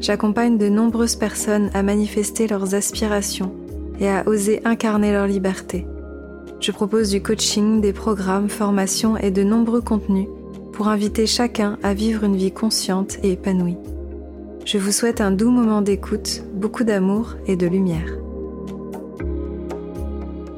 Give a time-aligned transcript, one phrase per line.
[0.00, 3.52] j'accompagne de nombreuses personnes à manifester leurs aspirations
[4.00, 5.86] et à oser incarner leur liberté.
[6.60, 10.28] Je propose du coaching, des programmes, formations et de nombreux contenus
[10.72, 13.78] pour inviter chacun à vivre une vie consciente et épanouie.
[14.64, 18.18] Je vous souhaite un doux moment d'écoute, beaucoup d'amour et de lumière.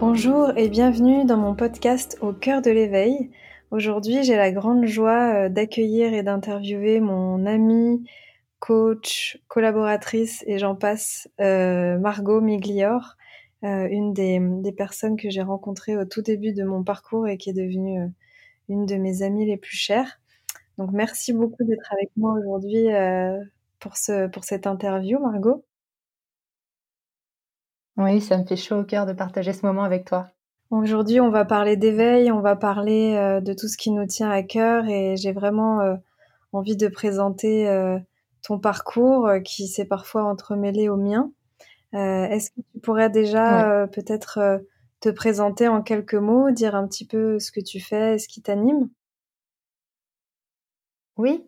[0.00, 3.30] Bonjour et bienvenue dans mon podcast Au cœur de l'éveil.
[3.70, 8.02] Aujourd'hui, j'ai la grande joie euh, d'accueillir et d'interviewer mon ami,
[8.58, 13.16] coach, collaboratrice et j'en passe, euh, Margot Miglior,
[13.64, 17.38] euh, une des, des, personnes que j'ai rencontrées au tout début de mon parcours et
[17.38, 18.08] qui est devenue euh,
[18.68, 20.20] une de mes amies les plus chères.
[20.76, 22.86] Donc merci beaucoup d'être avec moi aujourd'hui
[23.80, 25.64] pour, ce, pour cette interview, Margot.
[27.96, 30.28] Oui, ça me fait chaud au cœur de partager ce moment avec toi.
[30.70, 34.44] Aujourd'hui, on va parler d'éveil, on va parler de tout ce qui nous tient à
[34.44, 35.98] cœur et j'ai vraiment
[36.52, 37.66] envie de présenter
[38.42, 41.30] ton parcours euh, qui s'est parfois entremêlé au mien.
[41.94, 44.60] Euh, est-ce que tu pourrais déjà euh, peut-être
[45.00, 48.42] te présenter en quelques mots, dire un petit peu ce que tu fais, ce qui
[48.42, 48.88] t'anime?
[51.16, 51.44] Oui.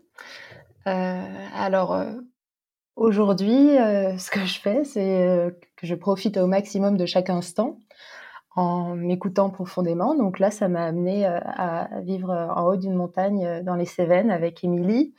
[0.85, 2.05] alors
[2.97, 3.77] aujourd'hui,
[4.19, 7.79] ce que je fais, c'est que je profite au maximum de chaque instant
[8.57, 10.17] en m'écoutant profondément.
[10.17, 14.65] Donc là, ça m'a amené à vivre en haut d'une montagne dans les Cévennes avec
[14.65, 15.15] Émilie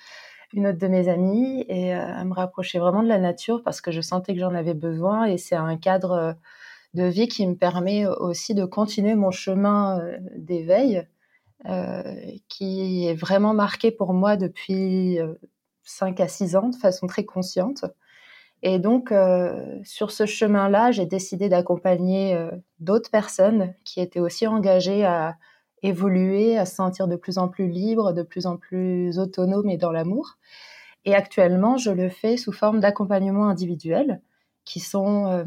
[0.53, 3.81] une autre de mes amies et euh, à me rapprocher vraiment de la nature parce
[3.81, 6.33] que je sentais que j'en avais besoin et c'est un cadre euh,
[6.93, 11.07] de vie qui me permet aussi de continuer mon chemin euh, d'éveil
[12.47, 15.19] qui est vraiment marqué pour moi depuis
[15.83, 17.85] 5 à 6 ans de façon très consciente.
[18.63, 19.13] Et donc,
[19.83, 22.35] sur ce chemin-là, j'ai décidé d'accompagner
[22.79, 25.35] d'autres personnes qui étaient aussi engagées à
[25.83, 29.77] évoluer, à se sentir de plus en plus libre, de plus en plus autonome et
[29.77, 30.37] dans l'amour.
[31.05, 34.21] Et actuellement, je le fais sous forme d'accompagnement individuel,
[34.65, 35.43] qui sont euh,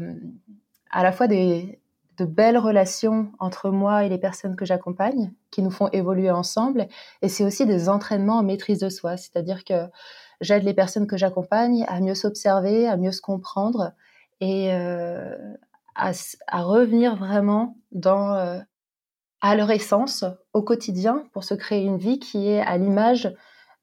[0.91, 1.79] à la fois des,
[2.17, 6.87] de belles relations entre moi et les personnes que j'accompagne, qui nous font évoluer ensemble,
[7.21, 9.87] et c'est aussi des entraînements en maîtrise de soi, c'est-à-dire que
[10.41, 13.93] j'aide les personnes que j'accompagne à mieux s'observer, à mieux se comprendre
[14.41, 15.35] et euh,
[15.95, 16.11] à,
[16.61, 18.59] revenir vraiment dans euh,
[19.45, 23.31] à leur essence au quotidien pour se créer une vie qui est à l'image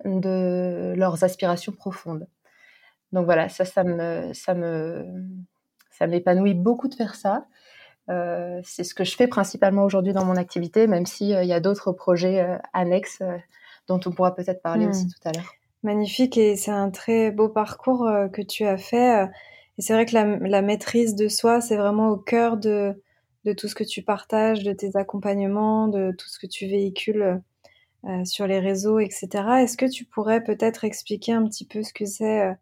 [0.04, 2.26] de leurs aspirations profondes.
[3.12, 5.06] Donc voilà, ça, ça me, ça me,
[5.92, 7.46] ça m'épanouit beaucoup de faire ça.
[8.10, 11.52] Euh, c'est ce que je fais principalement aujourd'hui dans mon activité, même s'il euh, y
[11.52, 13.22] a d'autres projets euh, annexes
[13.86, 15.10] dont on pourra peut-être parler aussi hmm.
[15.10, 15.52] tout à l'heure.
[15.84, 19.28] Magnifique et c'est un très beau parcours que tu as fait.
[19.78, 23.00] Et c'est vrai que la, la maîtrise de soi, c'est vraiment au cœur de,
[23.44, 27.40] de tout ce que tu partages, de tes accompagnements, de tout ce que tu véhicules
[28.04, 29.28] euh, sur les réseaux, etc.
[29.62, 32.52] Est-ce que tu pourrais peut-être expliquer un petit peu ce que c'est euh,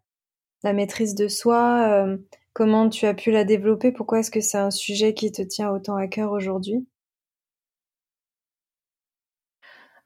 [0.63, 2.17] la maîtrise de soi, euh,
[2.53, 5.71] comment tu as pu la développer, pourquoi est-ce que c'est un sujet qui te tient
[5.71, 6.85] autant à cœur aujourd'hui?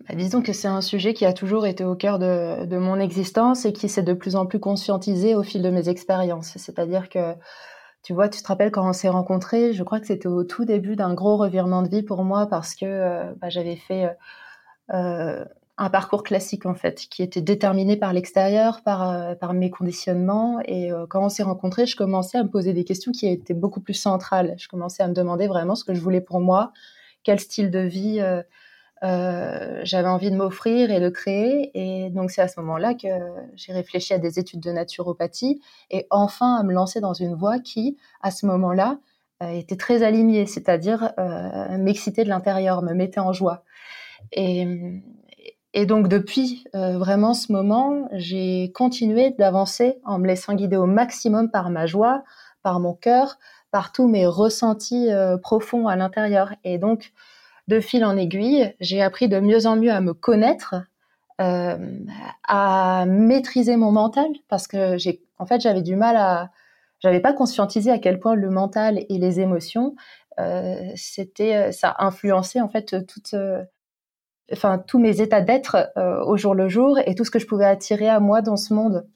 [0.07, 2.99] Bah, disons que c'est un sujet qui a toujours été au cœur de, de mon
[2.99, 6.57] existence et qui s'est de plus en plus conscientisé au fil de mes expériences.
[6.57, 7.35] C'est-à-dire que
[8.05, 10.63] tu vois, tu te rappelles quand on s'est rencontrés, je crois que c'était au tout
[10.63, 14.13] début d'un gros revirement de vie pour moi parce que euh, bah, j'avais fait euh,
[14.93, 15.45] euh,
[15.79, 20.59] un parcours classique en fait, qui était déterminé par l'extérieur, par, par mes conditionnements.
[20.65, 23.81] Et quand on s'est rencontrés, je commençais à me poser des questions qui étaient beaucoup
[23.81, 24.53] plus centrales.
[24.59, 26.73] Je commençais à me demander vraiment ce que je voulais pour moi,
[27.23, 28.21] quel style de vie
[29.03, 31.71] euh, j'avais envie de m'offrir et de créer.
[31.73, 33.07] Et donc c'est à ce moment-là que
[33.55, 35.61] j'ai réfléchi à des études de naturopathie
[35.91, 38.99] et enfin à me lancer dans une voie qui, à ce moment-là,
[39.43, 43.63] euh, était très alignée, c'est-à-dire euh, m'excitait de l'intérieur, me mettait en joie.
[44.31, 44.65] Et,
[45.73, 51.51] et donc depuis vraiment ce moment, j'ai continué d'avancer en me laissant guider au maximum
[51.51, 52.23] par ma joie,
[52.63, 53.37] par mon cœur,
[53.71, 55.09] par tous mes ressentis
[55.43, 56.53] profonds à l'intérieur.
[56.63, 57.11] Et donc
[57.67, 60.75] de fil en aiguille, j'ai appris de mieux en mieux à me connaître,
[61.41, 61.77] euh,
[62.47, 66.51] à maîtriser mon mental, parce que j'ai, en fait, j'avais du mal à,
[66.99, 69.95] j'avais pas conscientisé à quel point le mental et les émotions,
[70.39, 73.35] euh, c'était, euh, ça influençait en fait toute,
[74.51, 75.91] enfin tous mes états d'être
[76.25, 78.73] au jour le jour et tout ce que je pouvais attirer à moi dans ce
[78.73, 79.07] monde.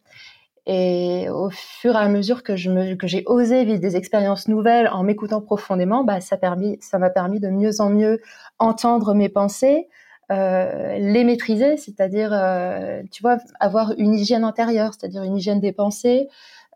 [0.65, 4.87] Et au fur et à mesure que je que j'ai osé vivre des expériences nouvelles
[4.89, 8.21] en m'écoutant profondément, bah, ça permis, ça m'a permis de mieux en mieux
[8.59, 9.87] entendre mes pensées,
[10.31, 15.71] euh, les maîtriser, c'est-à-dire, euh, tu vois, avoir une hygiène intérieure, c'est-à-dire une hygiène des
[15.71, 16.27] pensées,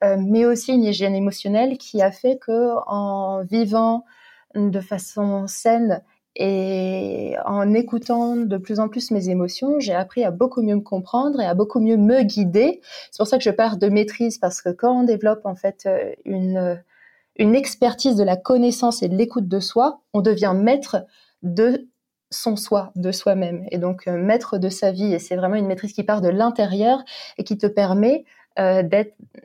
[0.03, 4.05] euh, mais aussi une hygiène émotionnelle qui a fait que en vivant
[4.55, 6.01] de façon saine
[6.35, 10.81] et en écoutant de plus en plus mes émotions, j'ai appris à beaucoup mieux me
[10.81, 12.81] comprendre et à beaucoup mieux me guider.
[13.11, 15.87] C'est pour ça que je parle de maîtrise parce que quand on développe en fait
[16.25, 16.81] une
[17.37, 21.05] une expertise de la connaissance et de l'écoute de soi, on devient maître
[21.41, 21.87] de
[22.29, 25.13] son soi, de soi-même, et donc euh, maître de sa vie.
[25.13, 27.03] Et c'est vraiment une maîtrise qui part de l'intérieur
[27.37, 28.25] et qui te permet
[28.59, 28.83] euh,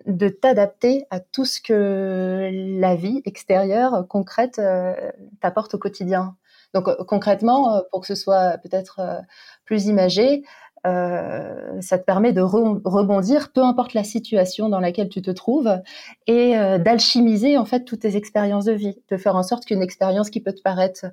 [0.07, 4.95] de t'adapter à tout ce que la vie extérieure, concrète, euh,
[5.41, 6.37] t'apporte au quotidien.
[6.75, 9.01] Donc concrètement, pour que ce soit peut-être
[9.65, 10.43] plus imagé,
[10.87, 15.71] euh, ça te permet de rebondir, peu importe la situation dans laquelle tu te trouves,
[16.27, 19.83] et euh, d'alchimiser en fait toutes tes expériences de vie, de faire en sorte qu'une
[19.83, 21.07] expérience qui peut te paraître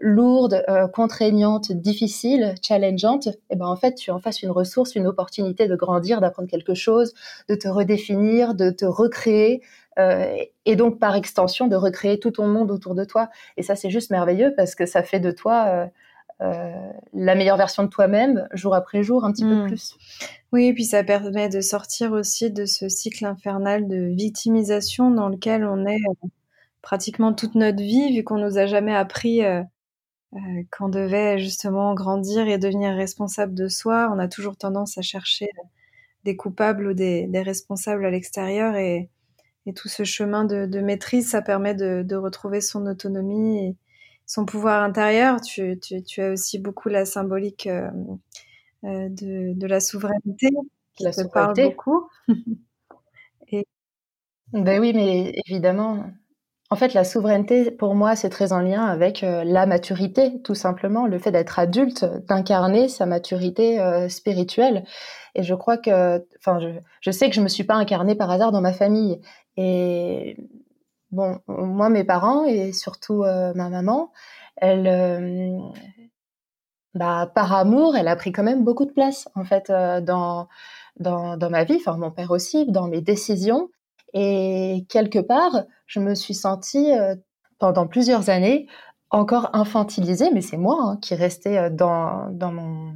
[0.00, 4.94] lourde, euh, contraignante, difficile, challengeante, et eh ben en fait tu en fasses une ressource,
[4.94, 7.12] une opportunité de grandir, d'apprendre quelque chose,
[7.48, 9.62] de te redéfinir, de te recréer,
[10.64, 13.28] et donc par extension de recréer tout ton monde autour de toi.
[13.58, 15.90] Et ça c'est juste merveilleux parce que ça fait de toi
[16.40, 19.66] la meilleure version de toi-même jour après jour, un petit peu hmm.
[19.66, 19.96] plus.
[20.52, 25.28] Oui, et puis ça permet de sortir aussi de ce cycle infernal de victimisation dans
[25.28, 26.28] lequel on est euh,
[26.82, 29.62] pratiquement toute notre vie, vu qu'on nous a jamais appris euh,
[30.70, 34.10] qu'on devait justement grandir et devenir responsable de soi.
[34.14, 35.50] On a toujours tendance à chercher
[36.24, 39.10] des coupables ou des, responsables à l'extérieur et,
[39.76, 43.76] tout ce chemin de, maîtrise, ça permet de, de retrouver son autonomie
[44.30, 45.40] son pouvoir intérieur.
[45.40, 47.90] Tu, tu, as aussi beaucoup la symbolique euh,
[48.84, 50.50] euh, de, de, la souveraineté
[50.94, 52.08] qui la te parle beaucoup.
[53.48, 53.66] Et...
[54.52, 56.04] Ben oui, mais évidemment.
[56.72, 60.54] En fait, la souveraineté, pour moi, c'est très en lien avec euh, la maturité, tout
[60.54, 64.84] simplement, le fait d'être adulte, d'incarner sa maturité spirituelle.
[65.34, 66.68] Et je crois que, enfin, je,
[67.00, 69.20] je, sais que je me suis pas incarnée par hasard dans ma famille.
[69.56, 70.36] Et
[71.12, 74.12] Bon, moi, mes parents et surtout euh, ma maman,
[74.56, 75.58] elle, euh,
[76.94, 80.48] bah, par amour, elle a pris quand même beaucoup de place en fait euh, dans,
[80.98, 81.76] dans, ma vie.
[81.76, 83.70] Enfin, mon père aussi, dans mes décisions.
[84.14, 86.90] Et quelque part, je me suis sentie
[87.58, 88.66] pendant plusieurs années
[89.10, 92.94] encore infantilisée, mais c'est moi hein, qui restais dans, dans mon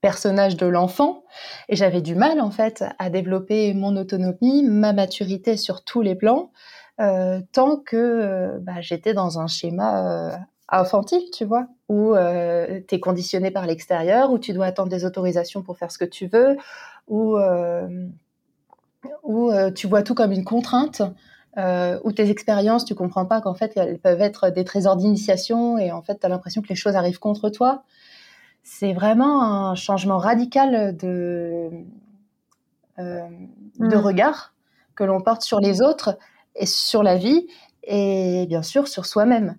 [0.00, 1.24] personnage de l'enfant
[1.68, 6.14] et j'avais du mal en fait à développer mon autonomie, ma maturité sur tous les
[6.14, 6.50] plans
[6.98, 10.36] tant que euh, bah, j'étais dans un schéma euh,
[10.68, 15.04] infantile, tu vois, où euh, tu es conditionné par l'extérieur, où tu dois attendre des
[15.04, 16.56] autorisations pour faire ce que tu veux,
[17.08, 17.36] où,
[19.22, 21.02] où tu vois tout comme une contrainte,
[21.56, 25.92] où tes expériences, tu comprends pas qu'en fait, elles peuvent être des trésors d'initiation et
[25.92, 27.82] en fait, tu as l'impression que les choses arrivent contre toi.
[28.62, 31.68] C'est vraiment un changement radical de,
[32.96, 33.28] de
[33.78, 33.94] mmh.
[33.96, 34.54] regard
[34.94, 36.16] que l'on porte sur les autres
[36.56, 37.46] et sur la vie
[37.82, 39.56] et bien sûr sur soi-même.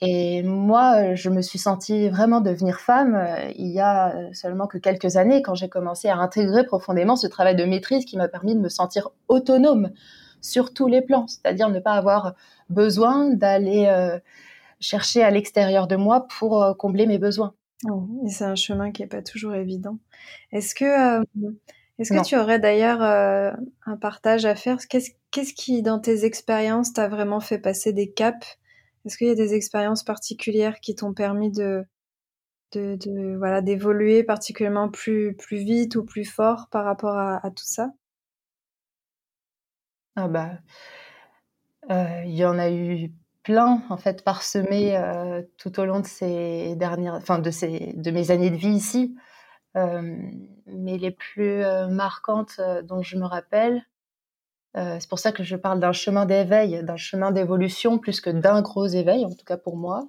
[0.00, 4.76] Et moi, je me suis sentie vraiment devenir femme euh, il y a seulement que
[4.76, 8.54] quelques années quand j'ai commencé à intégrer profondément ce travail de maîtrise qui m'a permis
[8.54, 9.90] de me sentir autonome
[10.42, 12.34] sur tous les plans, c'est-à-dire ne pas avoir
[12.68, 14.18] besoin d'aller euh,
[14.80, 17.54] chercher à l'extérieur de moi pour euh, combler mes besoins.
[17.88, 19.98] Oh, c'est un chemin qui n'est pas toujours évident.
[20.52, 21.22] Est-ce que
[21.98, 23.52] est-ce que tu aurais d'ailleurs euh,
[23.86, 24.76] un partage à faire?
[24.88, 25.10] Qu'est-ce
[25.44, 28.58] qui, dans tes expériences, t'a vraiment fait passer des caps?
[29.04, 31.86] Est-ce qu'il y a des expériences particulières qui t'ont permis de,
[32.72, 37.90] de, voilà d'évoluer particulièrement plus plus vite ou plus fort par rapport à, tout ça?
[40.16, 40.58] Ah bah,
[41.90, 43.12] euh, il y en a eu
[43.42, 48.10] plein en fait parsemés euh, tout au long de ces dernières, enfin de ces de
[48.10, 49.14] mes années de vie ici.
[49.76, 50.16] Euh,
[50.66, 53.84] mais les plus marquantes dont je me rappelle,
[54.76, 58.60] c'est pour ça que je parle d'un chemin d'éveil, d'un chemin d'évolution plus que d'un
[58.62, 60.08] gros éveil, en tout cas pour moi.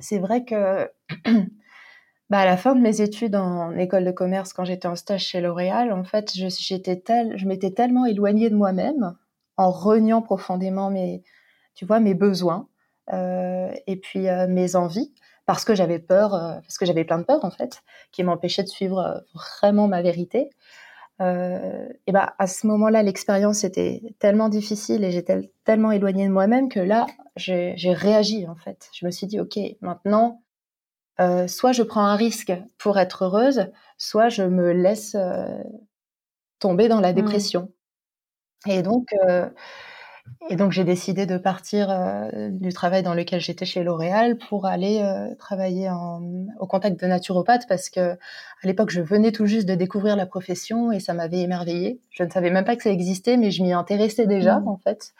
[0.00, 0.90] c'est vrai que
[2.30, 5.24] bah, à la fin de mes études en école de commerce, quand j'étais en stage
[5.24, 9.16] chez L'Oréal, en fait, je, j'étais tel, je m'étais tellement éloignée de moi-même
[9.56, 11.22] en reniant profondément mes,
[11.74, 12.68] tu vois, mes besoins
[13.12, 15.14] euh, et puis mes envies
[15.48, 17.80] parce que j'avais peur, euh, parce que j'avais plein de peurs en fait,
[18.12, 20.50] qui m'empêchaient de suivre euh, vraiment ma vérité.
[21.20, 26.32] Euh, et ben à ce moment-là, l'expérience était tellement difficile et j'étais tellement éloignée de
[26.32, 27.06] moi-même que là,
[27.36, 28.88] j'ai réagi en fait.
[28.92, 30.42] Je me suis dit, ok, maintenant,
[31.20, 35.16] euh, soit je prends un risque pour être heureuse, soit je me laisse
[36.60, 37.16] tomber dans la mmh.
[37.16, 37.72] dépression.
[38.66, 39.08] Et donc,
[40.50, 41.88] et donc j'ai décidé de partir
[42.50, 45.02] du travail dans lequel j'étais chez L'Oréal pour aller
[45.38, 46.22] travailler en,
[46.58, 48.16] au contact de naturopathes parce que à
[48.64, 52.00] l'époque je venais tout juste de découvrir la profession et ça m'avait émerveillée.
[52.10, 54.68] Je ne savais même pas que ça existait, mais je m'y intéressais déjà mmh.
[54.68, 55.12] en fait.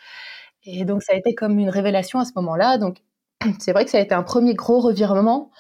[0.65, 2.79] Et donc ça a été comme une révélation à ce moment-là.
[2.79, 2.99] Donc
[3.59, 5.51] c'est vrai que ça a été un premier gros revirement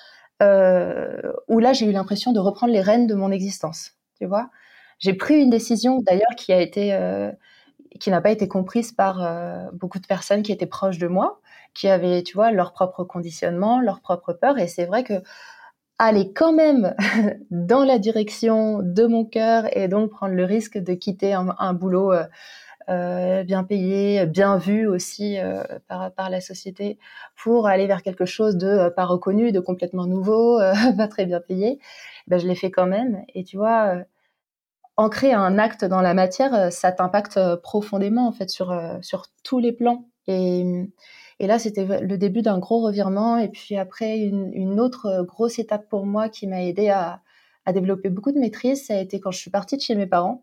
[0.42, 3.92] euh, où là j'ai eu l'impression de reprendre les rênes de mon existence.
[4.18, 4.50] Tu vois,
[4.98, 7.30] j'ai pris une décision d'ailleurs qui a été euh,
[8.00, 11.40] qui n'a pas été comprise par euh, beaucoup de personnes qui étaient proches de moi,
[11.74, 14.58] qui avaient, tu vois, leur propre conditionnement, leur propre peur.
[14.58, 15.14] Et c'est vrai que
[15.98, 16.94] aller quand même
[17.50, 22.12] dans la direction de mon cœur et donc prendre le risque de quitter un, boulot
[22.88, 26.98] euh, bien payé, bien vu aussi euh, par, par, la société,
[27.36, 30.58] pour aller vers quelque chose de euh, pas reconnu, de complètement nouveau,
[30.96, 31.78] pas très bien payé,
[32.28, 33.24] ben, je l'ai fait quand même.
[33.34, 33.96] Et tu vois,
[34.98, 39.72] ancrer un acte dans la matière, ça t'impacte profondément en fait sur, sur tous les
[39.72, 40.04] plans.
[40.26, 40.90] Et,
[41.38, 43.38] et là, c'était le début d'un gros revirement.
[43.38, 47.22] Et puis après, une, une, autre grosse étape pour moi qui m'a aidé à,
[47.64, 50.06] à développer beaucoup de maîtrise, ça a été quand je suis partie de chez mes
[50.06, 50.42] parents.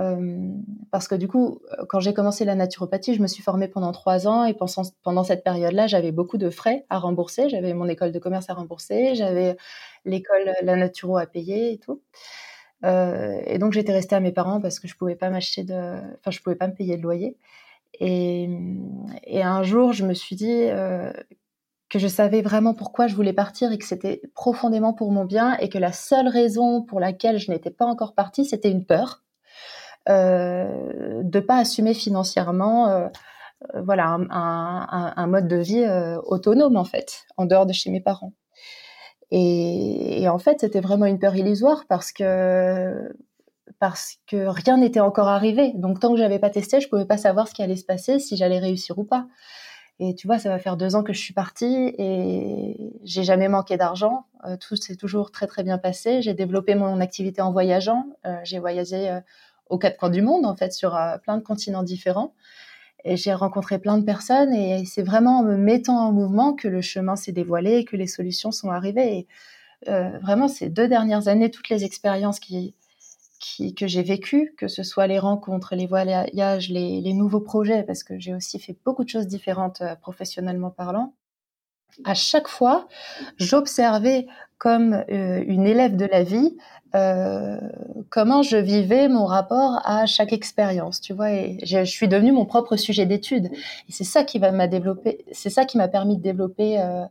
[0.00, 0.48] Euh,
[0.90, 4.26] parce que du coup, quand j'ai commencé la naturopathie, je me suis formée pendant trois
[4.26, 7.48] ans et pendant, pendant cette période-là, j'avais beaucoup de frais à rembourser.
[7.48, 9.56] J'avais mon école de commerce à rembourser, j'avais
[10.04, 12.00] l'école, la naturo à payer et tout.
[12.84, 15.74] Euh, et donc j'étais restée à mes parents parce que je pouvais pas m'acheter de,
[15.74, 17.36] enfin je pouvais pas me payer de loyer.
[18.00, 18.48] Et,
[19.42, 21.12] un jour, je me suis dit euh,
[21.90, 25.56] que je savais vraiment pourquoi je voulais partir et que c'était profondément pour mon bien
[25.58, 29.22] et que la seule raison pour laquelle je n'étais pas encore partie, c'était une peur
[30.08, 33.08] euh, de pas assumer financièrement euh,
[33.84, 35.86] voilà un, un, mode de vie
[36.24, 38.32] autonome en fait en dehors de chez mes parents
[39.32, 43.12] et, en fait c'était vraiment une peur illusoire parce que
[43.80, 47.16] parce que rien n'était encore arrivé donc tant que j'avais pas testé je pouvais pas
[47.16, 49.26] savoir ce qui allait se passer si j'allais réussir ou pas
[49.98, 53.46] et tu vois, ça va faire deux ans que je suis partie et j'ai jamais
[53.46, 54.24] manqué d'argent.
[54.58, 56.22] tout s'est toujours très très bien passé.
[56.22, 58.06] J'ai développé mon activité en voyageant.
[58.26, 59.20] Euh, j'ai voyagé
[59.72, 62.34] aux quatre coins du monde, en fait, sur euh, plein de continents différents.
[63.04, 66.68] Et j'ai rencontré plein de personnes et c'est vraiment en me mettant en mouvement que
[66.68, 69.26] le chemin s'est dévoilé et que les solutions sont arrivées.
[69.88, 72.74] Euh, vraiment, ces deux dernières années, toutes les expériences qui,
[73.40, 77.82] qui, que j'ai vécues, que ce soit les rencontres, les voyages, les, les nouveaux projets,
[77.82, 81.12] parce que j'ai aussi fait beaucoup de choses différentes euh, professionnellement parlant,
[82.04, 82.88] à chaque fois,
[83.36, 84.26] j'observais
[84.58, 86.56] comme euh, une élève de la vie
[86.94, 87.58] euh,
[88.10, 91.32] comment je vivais mon rapport à chaque expérience, tu vois.
[91.32, 93.46] Et je, suis devenue mon propre sujet d'étude.
[93.46, 97.06] Et c'est ça qui m'a développer, c'est ça qui m'a permis de développer euh,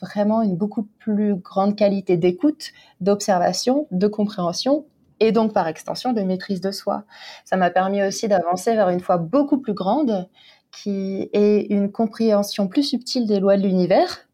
[0.00, 4.86] vraiment une beaucoup plus grande qualité d'écoute, d'observation, de compréhension
[5.20, 7.04] et donc par extension de maîtrise de soi.
[7.44, 10.28] Ça m'a permis aussi d'avancer vers une foi beaucoup plus grande
[10.76, 14.26] qui est une compréhension plus subtile des lois de l'univers.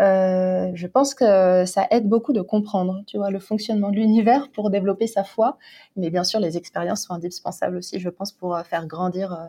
[0.00, 4.48] Euh, je pense que ça aide beaucoup de comprendre, tu vois, le fonctionnement de l'univers
[4.52, 5.58] pour développer sa foi.
[5.96, 9.46] Mais bien sûr, les expériences sont indispensables aussi, je pense, pour euh, faire grandir euh,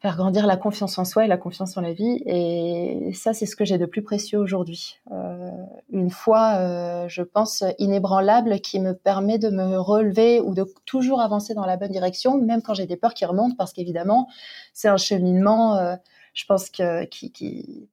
[0.00, 2.22] faire grandir la confiance en soi et la confiance en la vie.
[2.24, 5.00] Et ça, c'est ce que j'ai de plus précieux aujourd'hui.
[5.10, 5.50] Euh,
[5.90, 11.20] une foi, euh, je pense, inébranlable qui me permet de me relever ou de toujours
[11.20, 14.28] avancer dans la bonne direction, même quand j'ai des peurs qui remontent, parce qu'évidemment,
[14.72, 15.96] c'est un cheminement, euh,
[16.32, 17.88] je pense, que, qui, qui,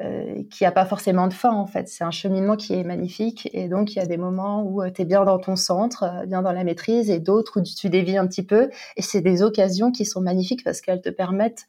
[0.00, 1.88] euh, qui a pas forcément de fin en fait.
[1.88, 4.92] C'est un cheminement qui est magnifique et donc il y a des moments où euh,
[4.92, 7.90] tu es bien dans ton centre, euh, bien dans la maîtrise et d'autres où tu
[7.90, 11.66] dévies un petit peu et c'est des occasions qui sont magnifiques parce qu'elles te permettent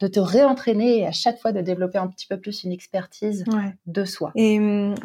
[0.00, 3.44] de te réentraîner et à chaque fois de développer un petit peu plus une expertise
[3.86, 4.32] de soi.
[4.34, 4.96] Et hum,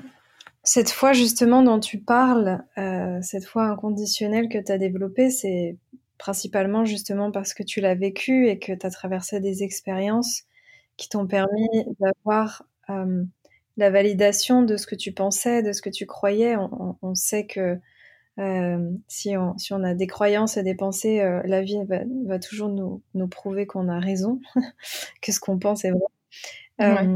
[0.64, 2.64] cette fois justement dont tu parles,
[3.22, 5.78] cette foi inconditionnelle que tu as développée, c'est
[6.18, 10.46] principalement justement parce que tu l'as vécu et que tu as traversé des expériences
[10.98, 13.24] qui t'ont permis d'avoir euh,
[13.78, 16.56] la validation de ce que tu pensais, de ce que tu croyais.
[16.56, 17.78] On, on, sait que
[18.40, 22.00] euh, si, on, si on a des croyances et des pensées, euh, la vie va,
[22.26, 24.40] va toujours nous, nous prouver qu'on a raison,
[25.22, 27.08] que ce qu'on pense est vrai.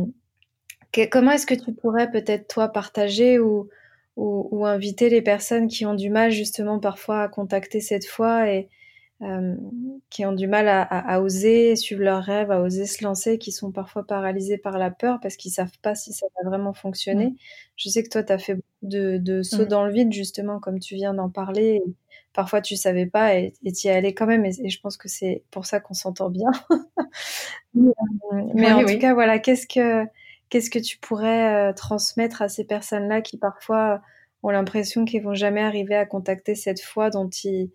[0.92, 3.70] Que, comment est-ce que tu pourrais peut-être toi partager ou,
[4.16, 8.50] ou, ou, inviter les personnes qui ont du mal justement parfois à contacter cette foi
[8.50, 8.70] et,
[9.22, 9.56] euh,
[10.10, 13.38] qui ont du mal à, à, à, oser suivre leurs rêves, à oser se lancer,
[13.38, 16.74] qui sont parfois paralysés par la peur parce qu'ils savent pas si ça va vraiment
[16.74, 17.28] fonctionner.
[17.28, 17.36] Mmh.
[17.76, 19.68] Je sais que toi, tu as fait beaucoup de, de sauts mmh.
[19.68, 21.82] dans le vide, justement, comme tu viens d'en parler.
[21.86, 21.94] Et
[22.32, 24.46] parfois, tu savais pas et tu y allé quand même.
[24.46, 26.52] Et, et je pense que c'est pour ça qu'on s'entend bien.
[27.74, 27.92] mais,
[28.54, 28.94] mais oui, en oui.
[28.94, 30.06] tout cas, voilà, qu'est-ce que,
[30.48, 34.02] qu'est-ce que tu pourrais euh, transmettre à ces personnes-là qui parfois
[34.44, 37.70] ont l'impression qu'ils vont jamais arriver à contacter cette foi dont ils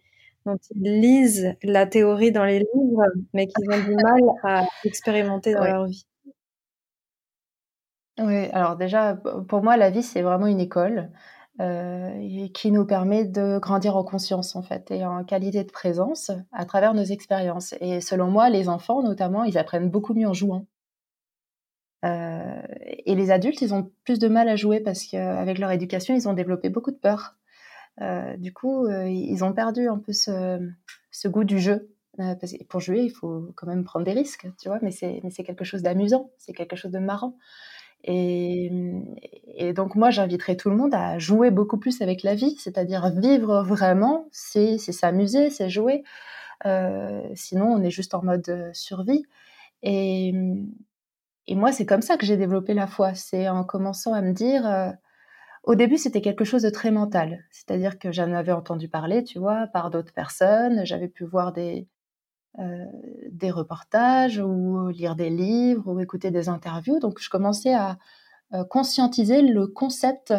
[0.47, 5.55] dont ils lisent la théorie dans les livres, mais qu'ils ont du mal à expérimenter
[5.55, 6.07] dans leur vie.
[8.19, 9.17] Oui, alors déjà,
[9.49, 11.11] pour moi, la vie, c'est vraiment une école
[11.61, 16.31] euh, qui nous permet de grandir en conscience, en fait, et en qualité de présence
[16.53, 17.75] à travers nos expériences.
[17.81, 20.67] Et selon moi, les enfants, notamment, ils apprennent beaucoup mieux en jouant.
[22.05, 22.63] Euh,
[23.07, 26.29] et les adultes, ils ont plus de mal à jouer parce qu'avec leur éducation, ils
[26.29, 27.37] ont développé beaucoup de peur.
[28.01, 31.91] Euh, du coup, euh, ils ont perdu un peu ce, goût du jeu.
[32.17, 35.45] parce que pour jouer, il faut quand même prendre des risques, tu vois, mais c'est
[35.45, 37.37] quelque chose d'amusant, c'est quelque chose de marrant.
[38.07, 38.71] Et,
[39.75, 43.63] donc moi, j'inviterais tout le monde à jouer beaucoup plus avec la vie, c'est-à-dire vivre
[43.63, 46.05] vraiment, c'est s'amuser, c'est jouer.
[46.67, 49.25] Euh, sinon, on est juste en mode survie.
[49.83, 50.35] Et,
[51.47, 53.15] et moi, c'est comme ça que j'ai développé la foi.
[53.15, 54.91] C'est en commençant à me dire, euh,
[55.65, 57.45] au début, c'était quelque chose de très mental.
[57.51, 60.85] C'est-à-dire que j'en avais entendu parler, tu vois, par d'autres personnes.
[60.85, 61.89] J'avais pu voir des,
[62.59, 62.87] euh,
[63.51, 66.99] reportages ou lire des livres ou écouter des interviews.
[66.99, 67.99] Donc, je commençais à
[68.53, 70.35] euh, conscientiser le concept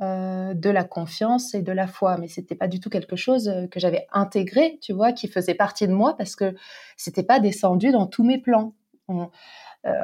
[0.00, 2.16] euh, de la confiance et de la foi.
[2.18, 5.88] Mais c'était pas du tout quelque chose que j'avais intégré, tu vois, qui faisait partie
[5.88, 6.54] de moi parce que
[6.96, 8.74] c'était pas descendu dans tous mes plans.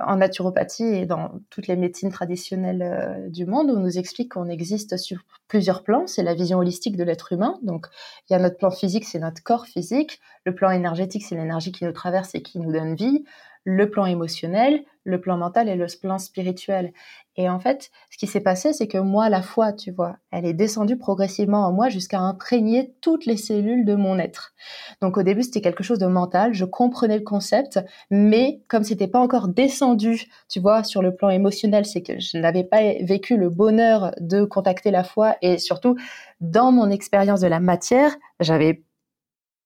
[0.06, 4.48] En naturopathie et dans toutes les médecines traditionnelles euh, du monde, on nous explique qu'on
[4.48, 6.06] existe sur plusieurs plans.
[6.06, 7.58] C'est la vision holistique de l'être humain.
[7.62, 7.86] Donc,
[8.28, 10.20] il y a notre plan physique, c'est notre corps physique.
[10.44, 13.24] Le plan énergétique, c'est l'énergie qui nous traverse et qui nous donne vie.
[13.64, 16.92] Le plan émotionnel, le plan mental et le plan spirituel.
[17.36, 20.46] Et en fait, ce qui s'est passé, c'est que moi, la foi, tu vois, elle
[20.46, 24.54] est descendue progressivement en moi jusqu'à imprégner toutes les cellules de mon être.
[25.02, 27.80] Donc au début, c'était quelque chose de mental, je comprenais le concept,
[28.10, 32.38] mais comme c'était pas encore descendu, tu vois, sur le plan émotionnel, c'est que je
[32.38, 35.96] n'avais pas vécu le bonheur de contacter la foi et surtout
[36.40, 38.84] dans mon expérience de la matière, j'avais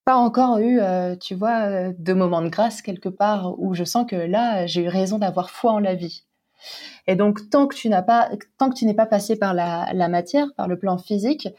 [0.09, 3.85] pas encore eu, euh, tu vois, euh, de moments de grâce quelque part où je
[3.85, 6.25] sens que là, j'ai eu raison d'avoir foi en la vie.
[7.07, 10.09] Et donc, tant que tu n'as pas, tant que tu n'es pas passé par la,
[10.09, 11.51] matière, par le plan physique,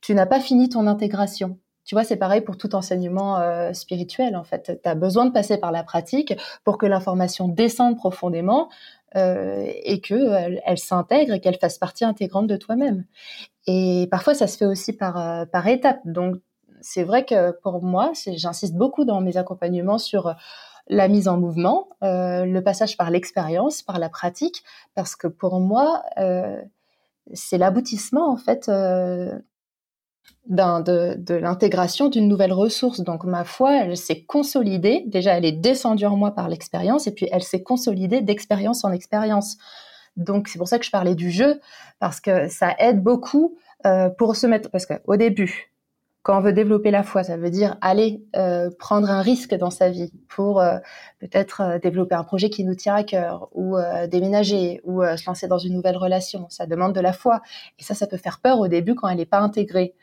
[0.00, 1.60] tu n'as pas fini ton intégration.
[1.84, 4.80] Tu vois, c'est pareil pour tout enseignement euh, spirituel, en fait.
[4.82, 6.34] Tu as besoin de passer par la pratique
[6.64, 8.68] pour que l'information descende profondément
[9.14, 13.04] et qu'elle elle, s'intègre et qu'elle fasse partie intégrante de toi-même.
[13.68, 16.00] Et parfois, ça se fait aussi par, par étapes.
[16.04, 16.38] Donc,
[16.82, 20.34] c'est vrai que pour moi, j'insiste beaucoup dans mes accompagnements sur
[20.88, 24.62] la mise en mouvement, euh, le passage par l'expérience, par la pratique,
[24.94, 26.60] parce que pour moi, euh,
[27.32, 29.38] c'est l'aboutissement en fait euh,
[30.46, 33.00] de, de l'intégration d'une nouvelle ressource.
[33.00, 35.04] Donc ma foi, elle s'est consolidée.
[35.06, 38.92] Déjà, elle est descendue en moi par l'expérience, et puis elle s'est consolidée d'expérience en
[38.92, 39.56] expérience.
[40.16, 41.60] Donc c'est pour ça que je parlais du jeu,
[42.00, 43.56] parce que ça aide beaucoup
[44.16, 45.71] pour se mettre, parce qu'au début,
[46.22, 49.70] quand on veut développer la foi, ça veut dire aller euh, prendre un risque dans
[49.70, 50.78] sa vie pour euh,
[51.18, 53.76] peut-être euh, développer un projet qui nous tient à cœur ou
[54.08, 56.46] déménager ou se lancer dans une nouvelle relation.
[56.48, 57.40] Ça demande de la foi
[57.78, 59.94] et ça, ça peut faire peur au début quand elle n'est pas intégrée.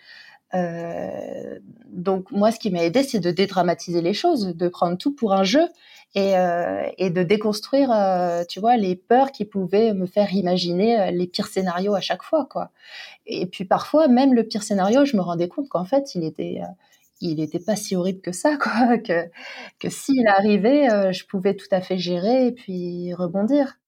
[1.87, 5.33] donc moi, ce qui m'a aidé, c'est de dédramatiser les choses, de prendre tout pour
[5.33, 5.67] un jeu
[6.15, 6.33] et,
[7.09, 7.89] de déconstruire,
[8.49, 12.45] tu vois, les peurs qui pouvaient me faire imaginer les pires scénarios à chaque fois,
[12.49, 12.71] quoi.
[13.31, 16.61] Et puis parfois, même le pire scénario, je me rendais compte qu'en fait, il était
[17.21, 18.97] il n'était pas si horrible que ça, quoi.
[18.97, 19.29] Que,
[19.79, 23.79] que s'il arrivait, je pouvais tout à fait gérer et puis rebondir.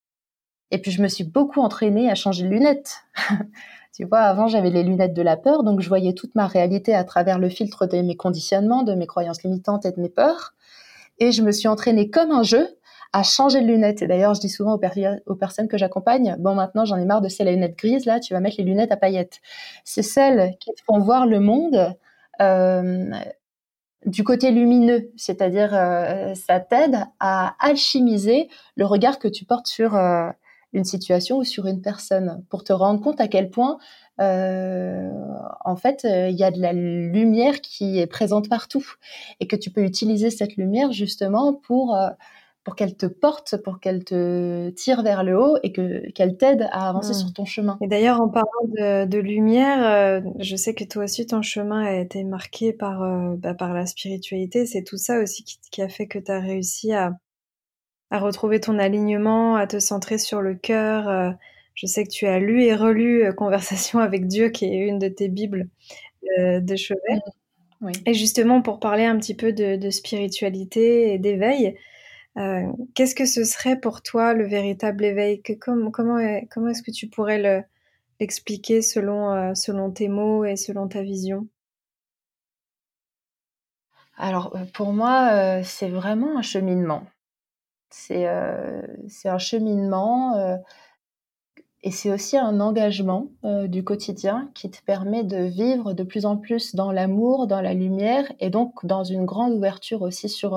[0.72, 3.04] Et puis je me suis beaucoup entraînée à changer de lunettes.
[3.94, 6.94] tu vois, avant j'avais les lunettes de la peur, donc je voyais toute ma réalité
[6.94, 10.54] à travers le filtre de mes conditionnements, de mes croyances limitantes et de mes peurs
[11.22, 12.68] et je me suis entraînée comme un jeu
[13.14, 14.02] à changer de lunettes.
[14.02, 17.30] Et d'ailleurs, je dis souvent aux, personnes que j'accompagne, bon, maintenant, j'en ai marre de
[17.30, 19.40] ces lunettes grises, là, tu vas mettre les lunettes à paillettes.
[19.84, 21.96] C'est celles qui te font voir le monde
[22.42, 23.12] euh,
[24.06, 29.96] du côté lumineux, c'est-à-dire euh, ça t'aide à alchimiser le regard que tu portes sur
[29.96, 30.30] euh,
[30.74, 33.78] une situation ou sur une personne pour te rendre compte à quel point
[34.20, 35.10] euh,
[35.66, 38.86] en fait, il y a de la lumière qui est présente partout
[39.40, 42.10] et que tu peux utiliser cette lumière justement pour euh,
[42.64, 46.68] pour qu'elle te porte, pour qu'elle te tire vers le haut et que qu'elle t'aide
[46.72, 47.78] à avancer sur ton chemin.
[47.82, 52.24] Et d'ailleurs, en parlant de, lumière, je sais que toi aussi ton chemin a été
[52.24, 53.02] marqué par
[53.38, 54.66] bah, par la spiritualité.
[54.66, 57.14] C'est tout ça aussi qui, qui a fait que tu as réussi à
[58.12, 61.36] à retrouver ton alignement, à te centrer sur le cœur
[61.76, 65.00] je sais que tu as lu et relu euh, Conversation avec Dieu, qui est une
[65.00, 65.68] de tes bibles
[66.40, 67.20] euh, de chevet.
[68.06, 71.76] Et justement, pour parler un petit peu de, spiritualité et d'éveil,
[72.38, 75.42] euh, qu'est-ce que ce serait pour toi le véritable éveil?
[75.60, 77.66] Comment, est-ce que tu pourrais
[78.20, 81.48] l'expliquer selon, selon tes mots et selon ta vision?
[84.18, 87.04] Alors, pour moi, c'est vraiment un cheminement.
[87.90, 90.62] C'est un cheminement
[91.84, 96.38] et c'est aussi un engagement du quotidien qui te permet de vivre de plus en
[96.38, 100.54] plus dans l'amour, dans la lumière et donc dans une grande ouverture aussi sur,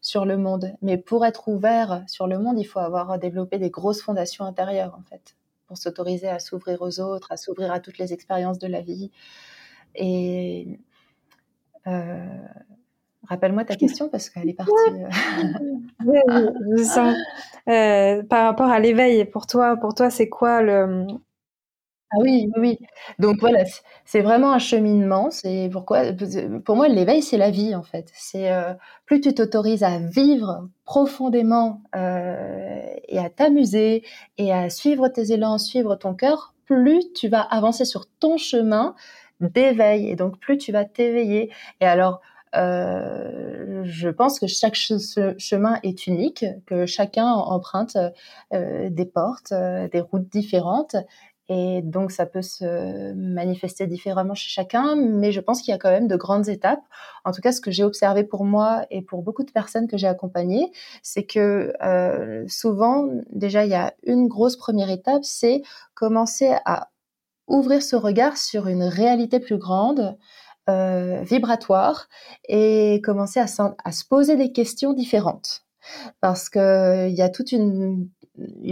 [0.00, 0.72] sur le monde.
[0.82, 4.96] Mais pour être ouvert sur le monde, il faut avoir développé des grosses fondations intérieures
[4.98, 8.66] en fait pour s'autoriser à s'ouvrir aux autres, à s'ouvrir à toutes les expériences de
[8.66, 9.10] la vie.
[9.94, 10.78] Et
[11.86, 12.24] euh,
[13.28, 14.72] rappelle-moi ta question parce qu'elle est partie.
[14.88, 15.08] Euh.
[16.76, 17.16] je sens.
[17.68, 21.06] Euh, par rapport à l'éveil, pour toi, pour toi, c'est quoi le
[22.12, 22.78] ah oui, oui.
[23.18, 23.64] Donc voilà,
[24.04, 25.30] c'est vraiment un cheminement.
[25.32, 26.02] C'est pourquoi,
[26.64, 28.10] pour moi, l'éveil, c'est la vie en fait.
[28.14, 28.48] C'est
[29.06, 34.04] plus tu t'autorises à vivre profondément et à t'amuser
[34.38, 38.94] et à suivre tes élans, suivre ton cœur, plus tu vas avancer sur ton chemin
[39.40, 41.50] d'éveil et donc plus tu vas t'éveiller.
[41.80, 42.20] Et alors,
[42.54, 47.96] euh, je pense que chaque chemin est unique, que chacun emprunte
[48.54, 50.96] euh, des portes, euh, des routes différentes.
[51.48, 55.78] Et donc, ça peut se manifester différemment chez chacun, mais je pense qu'il y a
[55.78, 56.82] quand même de grandes étapes.
[57.24, 59.96] En tout cas, ce que j'ai observé pour moi et pour beaucoup de personnes que
[59.96, 61.72] j'ai accompagnées, c'est que
[62.48, 65.62] souvent, déjà, il y a une grosse première étape, c'est
[65.94, 66.90] commencer à
[67.46, 70.16] ouvrir ce regard sur une réalité plus grande,
[70.68, 72.08] euh, vibratoire,
[72.48, 73.46] et commencer à,
[73.84, 75.62] à, se poser des questions différentes.
[76.20, 78.08] Parce que il y a toute une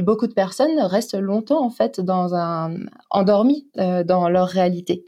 [0.03, 2.77] beaucoup de personnes restent longtemps en fait dans un
[3.11, 5.05] endormis euh, dans leur réalité.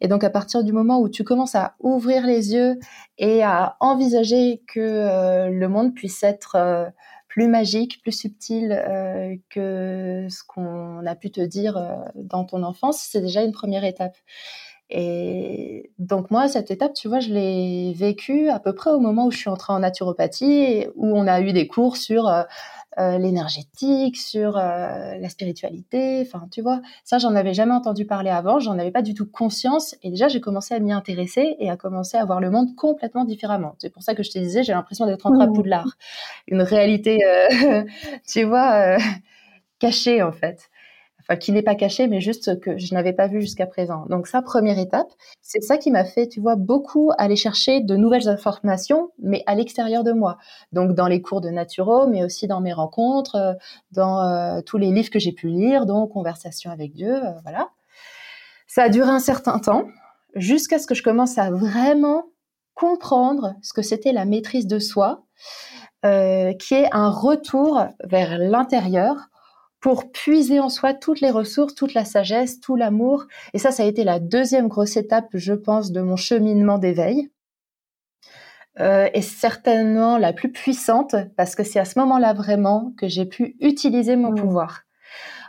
[0.00, 2.78] Et donc à partir du moment où tu commences à ouvrir les yeux
[3.18, 6.86] et à envisager que euh, le monde puisse être euh,
[7.28, 11.78] plus magique, plus subtil euh, que ce qu'on a pu te dire
[12.14, 14.16] dans ton enfance, c'est déjà une première étape.
[14.90, 19.26] Et donc moi, cette étape, tu vois, je l'ai vécue à peu près au moment
[19.26, 22.26] où je suis entrée en naturopathie, où on a eu des cours sur
[22.96, 26.22] l'énergétique, sur euh, la spiritualité.
[26.26, 28.58] Enfin, tu vois, ça, j'en avais jamais entendu parler avant.
[28.58, 29.94] J'en avais pas du tout conscience.
[30.02, 33.24] Et déjà, j'ai commencé à m'y intéresser et à commencer à voir le monde complètement
[33.24, 33.76] différemment.
[33.78, 35.96] C'est pour ça que je te disais, j'ai l'impression d'être en train de Poudlard.
[36.46, 37.84] Une réalité, euh,
[38.28, 38.96] tu vois,
[39.78, 40.68] cachée, en fait
[41.36, 44.06] qui n'est pas caché, mais juste que je n'avais pas vu jusqu'à présent.
[44.08, 45.08] Donc ça, première étape,
[45.42, 49.54] c'est ça qui m'a fait, tu vois, beaucoup aller chercher de nouvelles informations, mais à
[49.54, 50.38] l'extérieur de moi.
[50.72, 53.52] Donc dans les cours de naturo, mais aussi dans mes rencontres, euh,
[53.92, 57.68] dans euh, tous les livres que j'ai pu lire, donc Conversation avec Dieu, euh, voilà.
[58.66, 59.84] Ça a duré un certain temps,
[60.34, 62.24] jusqu'à ce que je commence à vraiment
[62.74, 65.24] comprendre ce que c'était la maîtrise de soi,
[66.02, 69.16] qui est un retour vers l'intérieur
[69.80, 73.26] pour puiser en soi toutes les ressources, toute la sagesse, tout l'amour.
[73.54, 77.30] Et ça, ça a été la deuxième grosse étape, je pense, de mon cheminement d'éveil.
[78.80, 83.26] Euh, et certainement la plus puissante, parce que c'est à ce moment-là vraiment que j'ai
[83.26, 84.36] pu utiliser mon mmh.
[84.36, 84.82] pouvoir.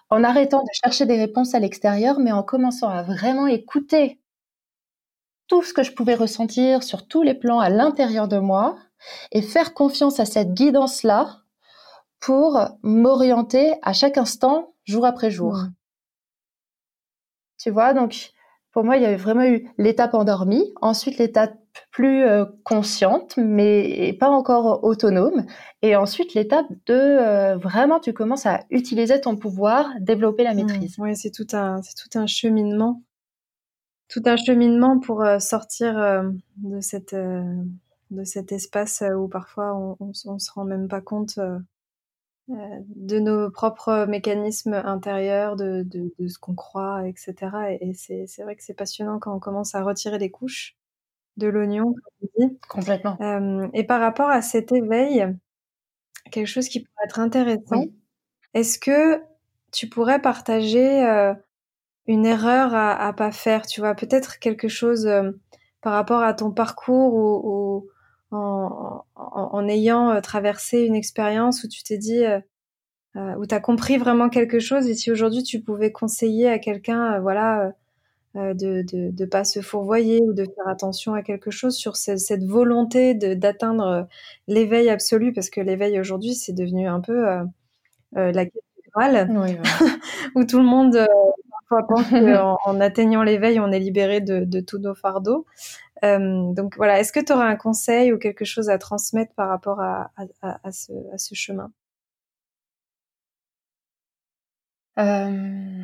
[0.10, 4.20] En arrêtant de chercher des réponses à l'extérieur, mais en commençant à vraiment écouter
[5.48, 8.78] tout ce que je pouvais ressentir sur tous les plans à l'intérieur de moi
[9.32, 11.42] et faire confiance à cette guidance-là
[12.20, 15.56] pour m'orienter à chaque instant, jour après jour.
[15.56, 15.74] Mmh.
[17.58, 18.32] Tu vois, donc
[18.72, 21.58] pour moi, il y avait vraiment eu l'étape endormie, ensuite l'étape
[21.92, 25.46] plus euh, consciente, mais pas encore autonome,
[25.82, 30.58] et ensuite l'étape de euh, vraiment tu commences à utiliser ton pouvoir, développer la mmh.
[30.58, 30.96] maîtrise.
[31.00, 33.02] Oui, c'est tout un, c'est tout un cheminement,
[34.08, 35.96] tout un cheminement pour euh, sortir
[36.58, 41.40] de cette, de cet espace où parfois on, on, on, se rend même pas compte
[42.50, 47.36] de nos propres mécanismes intérieurs, de, de, de ce qu'on croit, etc.
[47.80, 50.76] Et, c'est vrai que c'est passionnant quand on commence à retirer les couches
[51.38, 51.96] de l'oignon.
[52.68, 53.18] Complètement.
[53.22, 55.28] Euh, et par rapport à cet éveil,
[56.32, 57.86] quelque chose qui pourrait être intéressant,
[58.54, 59.22] est-ce que
[59.72, 61.34] tu pourrais partager euh,
[62.08, 65.32] une erreur à, à pas faire, tu vois, peut-être quelque chose euh,
[65.82, 67.90] par rapport à ton parcours ou,
[68.32, 72.40] ou en, en, ayant euh, traversé une expérience où tu t'es dit, euh,
[73.16, 76.60] euh, où tu as compris vraiment quelque chose, et si aujourd'hui tu pouvais conseiller à
[76.60, 77.74] quelqu'un, voilà,
[78.36, 82.44] de, de de pas se fourvoyer ou de faire attention à quelque chose sur cette
[82.44, 84.08] volonté d'atteindre
[84.48, 87.26] l'éveil absolu, parce que l'éveil aujourd'hui c'est devenu un peu
[88.14, 88.64] la quête
[89.30, 89.58] oui,
[90.36, 91.08] où tout le monde
[91.70, 95.46] parfois pense qu'en en atteignant l'éveil on est libéré de, de tous nos fardeaux.
[96.04, 99.50] Euh, donc voilà, est-ce que tu auras un conseil ou quelque chose à transmettre par
[99.50, 100.10] rapport à,
[100.72, 101.72] ce, chemin?
[104.98, 105.82] Euh,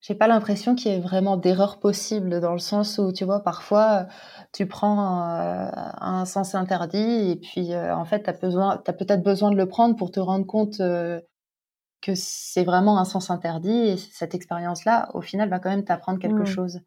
[0.00, 3.40] j'ai pas l'impression qu'il y ait vraiment d'erreur possible dans le sens où tu vois
[3.40, 4.06] parfois
[4.52, 9.50] tu prends un, sens interdit et puis en fait tu as besoin as peut-être besoin
[9.50, 14.34] de le prendre pour te rendre compte que c'est vraiment un sens interdit et cette
[14.34, 16.46] expérience là au final va quand même t'apprendre quelque mmh.
[16.46, 16.80] chose.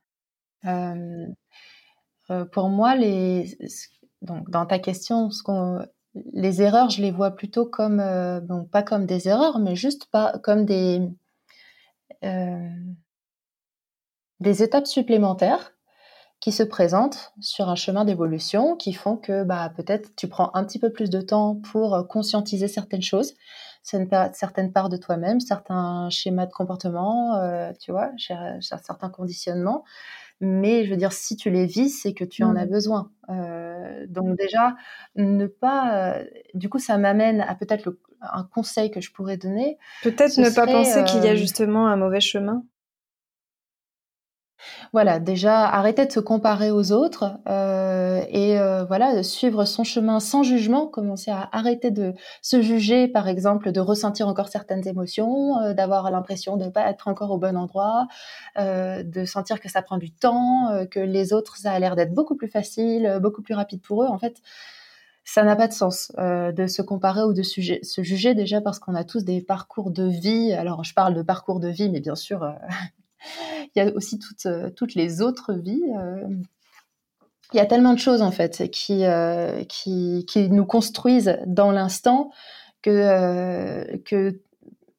[2.51, 2.95] Pour moi
[4.21, 5.29] donc dans ta question
[6.33, 8.41] les erreurs, je les vois plutôt comme, euh,
[8.71, 11.01] pas comme des erreurs, mais juste pas comme des,
[12.23, 12.69] euh,
[14.39, 15.73] des étapes supplémentaires
[16.39, 20.63] qui se présentent sur un chemin d'évolution, qui font que bah, peut-être tu prends un
[20.63, 23.33] petit peu plus de temps pour conscientiser certaines choses,
[23.83, 28.11] certaines parts de toi-même, certains schémas de comportement, euh, tu vois,
[28.61, 29.83] certains conditionnements.
[30.41, 32.69] Mais je veux dire, si tu les vis, c'est que tu en as mmh.
[32.69, 33.12] besoin.
[33.30, 34.75] Euh, donc déjà,
[35.15, 36.13] ne pas.
[36.13, 36.23] Euh,
[36.54, 39.78] du coup, ça m'amène à peut-être un conseil que je pourrais donner.
[40.04, 42.63] Peut-être ne pas penser qu'il y a justement un mauvais chemin.
[44.91, 50.19] Voilà, déjà arrêter de se comparer aux autres euh, et euh, voilà, suivre son chemin
[50.19, 55.60] sans jugement, commencer à arrêter de se juger, par exemple, de ressentir encore certaines émotions,
[55.60, 58.08] euh, d'avoir l'impression de ne pas être encore au bon endroit,
[58.58, 62.36] de sentir que ça prend du temps, que les autres, ça a l'air d'être beaucoup
[62.36, 64.08] plus facile, beaucoup plus rapide pour eux.
[64.08, 64.38] En fait,
[65.23, 68.95] ça n'a pas de sens de se comparer ou de se juger déjà parce qu'on
[68.95, 70.54] a tous des parcours de vie.
[70.54, 72.43] Alors, je parle de parcours de vie, mais bien sûr,
[73.75, 75.84] il y a aussi toutes, euh, toutes les autres vies.
[75.97, 76.27] Euh.
[77.53, 81.71] Il y a tellement de choses en fait qui, euh, qui, qui nous construisent dans
[81.71, 82.32] l'instant
[82.84, 84.39] que, que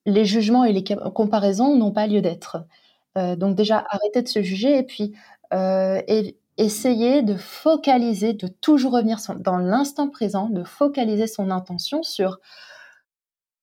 [0.05, 0.83] les jugements et les
[1.15, 2.67] comparaisons n'ont pas lieu d'être.
[3.15, 5.15] donc déjà, arrêter de se juger et puis
[5.53, 12.41] et essayer de focaliser, de toujours revenir dans l'instant présent, de focaliser son intention sur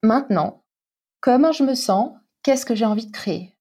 [0.02, 0.63] maintenant,
[1.20, 3.57] comment je me sens, qu'est-ce que j'ai envie de créer?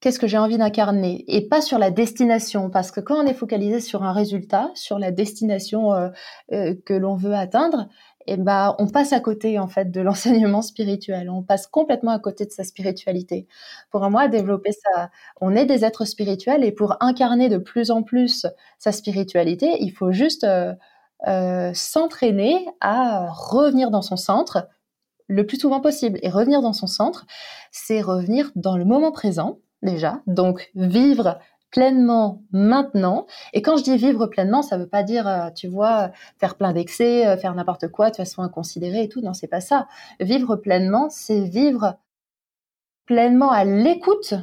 [0.00, 3.34] Qu'est-ce que j'ai envie d'incarner et pas sur la destination parce que quand on est
[3.34, 6.10] focalisé sur un résultat, sur la destination euh,
[6.52, 7.88] euh, que l'on veut atteindre,
[8.26, 12.12] et eh ben on passe à côté en fait de l'enseignement spirituel, on passe complètement
[12.12, 13.46] à côté de sa spiritualité.
[13.90, 18.02] Pour moi, développer ça, on est des êtres spirituels et pour incarner de plus en
[18.02, 18.46] plus
[18.78, 20.46] sa spiritualité, il faut juste
[21.26, 24.68] euh, s'entraîner à revenir dans son centre
[25.26, 26.18] le plus souvent possible.
[26.22, 27.24] Et revenir dans son centre,
[27.70, 30.20] c'est revenir dans le moment présent, déjà.
[30.26, 31.38] Donc vivre
[31.74, 33.26] pleinement maintenant.
[33.52, 36.72] Et quand je dis vivre pleinement, ça veut pas dire, euh, tu vois, faire plein
[36.72, 39.20] d'excès, euh, faire n'importe quoi de façon inconsidérée et tout.
[39.20, 39.88] Non, c'est pas ça.
[40.20, 41.96] Vivre pleinement, c'est vivre
[43.06, 44.34] pleinement à l'écoute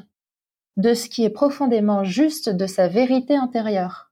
[0.75, 4.11] de ce qui est profondément juste de sa vérité intérieure.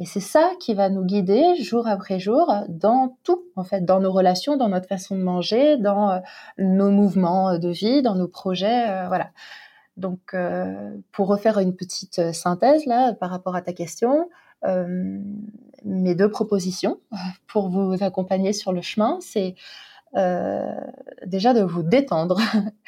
[0.00, 4.00] Et c'est ça qui va nous guider jour après jour dans tout, en fait, dans
[4.00, 6.18] nos relations, dans notre façon de manger, dans euh,
[6.58, 9.30] nos mouvements de vie, dans nos projets, voilà.
[9.96, 14.28] Donc, euh, pour refaire une petite euh, synthèse là par rapport à ta question,
[14.64, 15.18] euh,
[15.84, 17.00] mes deux propositions
[17.46, 19.54] pour vous accompagner sur le chemin, c'est
[21.24, 22.40] déjà de vous détendre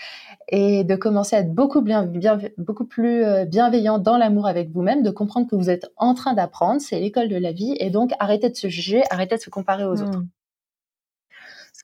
[0.49, 2.11] et de commencer à être beaucoup, bien,
[2.59, 6.81] beaucoup plus bienveillant dans l'amour avec vous-même, de comprendre que vous êtes en train d'apprendre,
[6.81, 9.85] c'est l'école de la vie, et donc arrêtez de se juger, arrêtez de se comparer
[9.85, 10.19] aux autres.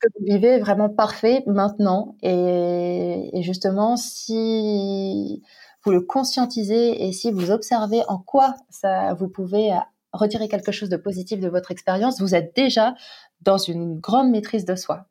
[0.01, 2.17] Que vous vivez vraiment parfait maintenant.
[2.23, 5.43] Et, justement, si
[5.85, 9.73] vous le conscientisez et si vous observez en quoi ça, vous pouvez
[10.13, 12.95] retirer quelque chose de positif de votre expérience, vous êtes déjà
[13.43, 15.07] dans une grande maîtrise de soi.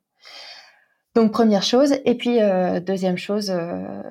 [1.14, 4.02] Donc première chose, et puis euh, deuxième chose, euh,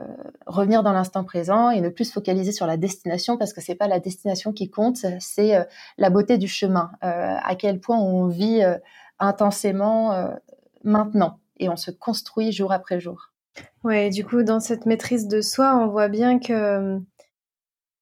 [0.45, 3.75] revenir dans l'instant présent et ne plus se focaliser sur la destination parce que c'est
[3.75, 5.63] pas la destination qui compte, c'est euh,
[5.97, 8.61] la beauté du chemin, à quel point on vit
[9.19, 10.29] intensément
[10.87, 13.31] maintenant et on se construit jour après jour.
[13.83, 16.99] Ouais, du coup, dans cette maîtrise de soi, on voit bien que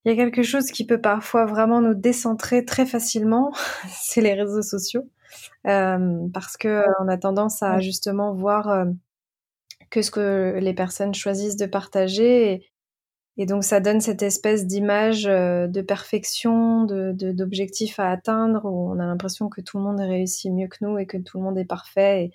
[0.05, 3.51] il y a quelque chose qui peut parfois vraiment nous décentrer très facilement,
[3.89, 5.09] c'est les réseaux sociaux,
[5.67, 8.85] euh, parce que on a tendance à justement voir euh,
[9.89, 12.65] que ce que les personnes choisissent de partager, et,
[13.37, 18.91] et donc ça donne cette espèce d'image euh, de perfection, de d'objectif à atteindre, où
[18.91, 21.43] on a l'impression que tout le monde réussit mieux que nous et que tout le
[21.43, 22.25] monde est parfait.
[22.25, 22.31] Et,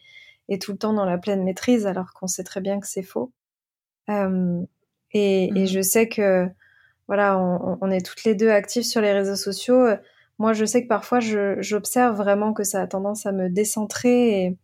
[0.50, 3.04] et tout le temps dans la pleine maîtrise, alors qu'on sait très bien que c'est
[3.04, 3.32] faux.
[4.10, 4.60] Euh,
[5.12, 5.66] et, mmh.
[5.66, 6.48] je sais que,
[7.06, 9.86] voilà, on, est toutes les deux actives sur les réseaux sociaux.
[10.38, 14.58] Moi, je sais que parfois, j'observe vraiment que ça a tendance à me décentrer et,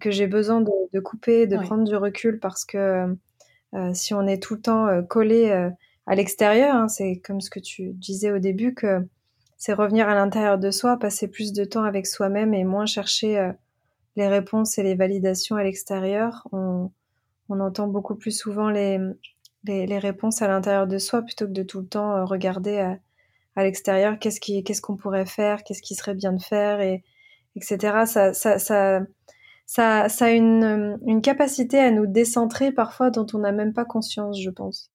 [0.00, 3.16] que j'ai besoin de, couper, de prendre du recul parce que
[3.74, 5.50] euh, si on est tout le temps euh, collé
[6.06, 9.04] à l'extérieur, hein, c'est comme ce que tu disais au début, que
[9.56, 13.52] c'est revenir à l'intérieur de soi, passer plus de temps avec soi-même et moins chercher
[14.18, 16.46] les réponses et les validations à l'extérieur.
[16.52, 16.90] On,
[17.48, 18.98] entend beaucoup plus souvent les,
[19.64, 22.98] les, réponses à l'intérieur de soi plutôt que de tout le temps regarder à,
[23.56, 27.04] à l'extérieur qu'est-ce qu'on pourrait faire, qu'est-ce qui serait bien de faire et
[27.56, 28.04] etc.
[28.06, 29.00] Ça ça ça
[29.66, 33.84] ça, ça a une, une capacité à nous décentrer parfois dont on n'a même pas
[33.84, 34.90] conscience, je pense.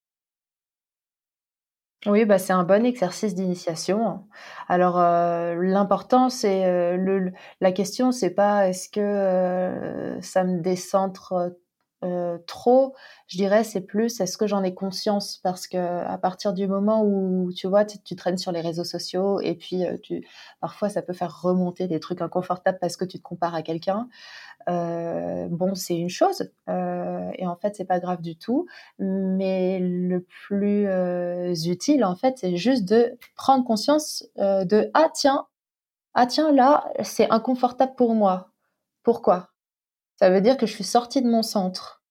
[2.05, 4.27] Oui, bah, c'est un bon exercice d'initiation.
[4.67, 10.59] Alors, euh, l'important, c'est euh, le, la question, c'est pas est-ce que euh, ça me
[10.59, 11.53] décentre
[12.03, 12.95] euh, trop,
[13.27, 15.37] je dirais, c'est plus est-ce que j'en ai conscience?
[15.37, 19.39] Parce que à partir du moment où tu vois, tu, traînes sur les réseaux sociaux
[19.41, 20.27] et puis euh, tu,
[20.59, 24.09] parfois ça peut faire remonter des trucs inconfortables parce que tu te compares à quelqu'un.
[24.69, 28.67] Euh, bon, c'est une chose et en fait c'est pas grave du tout,
[28.99, 30.87] mais le plus
[31.67, 35.47] utile en fait c'est juste de prendre conscience de ah tiens
[36.15, 38.51] ah tiens là c'est inconfortable pour moi.
[39.03, 39.52] Pourquoi?
[40.17, 42.04] Ça veut dire que je suis sortie de mon centre,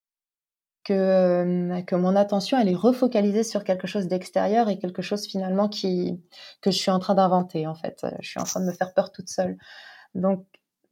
[0.83, 5.25] que, euh, que mon attention elle est refocalisée sur quelque chose d'extérieur et quelque chose
[5.25, 6.21] finalement qui
[6.61, 8.05] que je suis en train d'inventer en fait.
[8.19, 9.57] Je suis en train de me faire peur toute seule.
[10.15, 10.45] Donc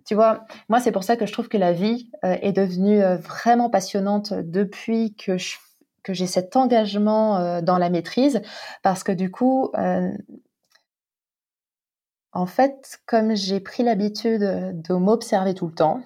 [0.06, 3.04] tu vois, moi c'est pour ça que je trouve que la vie euh, est devenue
[3.04, 5.58] euh, vraiment passionnante depuis que je
[6.04, 8.42] que j'ai cet engagement dans la maîtrise
[8.82, 9.72] parce que du coup
[12.34, 16.02] en fait, comme j'ai pris l'habitude de m'observer tout le temps,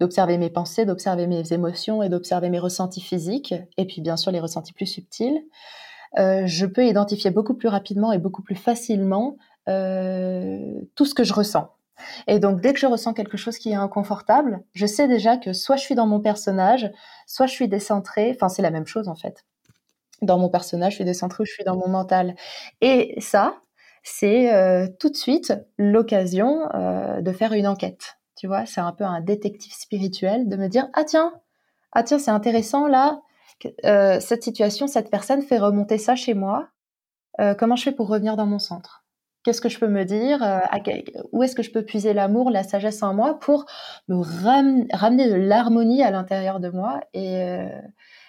[0.00, 4.32] d'observer mes pensées, d'observer mes émotions et d'observer mes ressentis physiques, et puis bien sûr
[4.32, 5.42] les ressentis plus subtils,
[6.18, 9.36] euh, je peux identifier beaucoup plus rapidement et beaucoup plus facilement
[9.68, 11.70] euh, tout ce que je ressens.
[12.26, 15.52] Et donc, dès que je ressens quelque chose qui est inconfortable, je sais déjà que
[15.52, 16.90] soit je suis dans mon personnage,
[17.26, 18.32] soit je suis décentrée.
[18.34, 19.44] Enfin, c'est la même chose en fait.
[20.22, 22.34] Dans mon personnage, je suis décentrée ou je suis dans mon mental.
[22.80, 23.56] Et ça,
[24.02, 26.68] c'est euh, tout de suite l'occasion
[27.20, 28.16] de faire une enquête.
[28.36, 31.32] Tu vois, c'est un peu un détective spirituel de me dire ah tiens,
[31.92, 33.20] ah tiens, c'est intéressant là,
[33.84, 36.68] euh, cette situation, cette personne fait remonter ça chez moi.
[37.40, 39.04] Euh, comment je fais pour revenir dans mon centre?
[39.42, 40.60] Qu'est-ce que je peux me dire euh,
[41.32, 43.66] Où est-ce que je peux puiser l'amour, la sagesse en moi pour
[44.08, 44.16] me
[44.96, 47.66] ramener de l'harmonie à l'intérieur de moi et,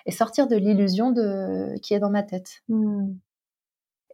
[0.10, 1.14] sortir de l'illusion
[1.82, 2.62] qui est dans ma tête?
[2.68, 3.14] Mmh.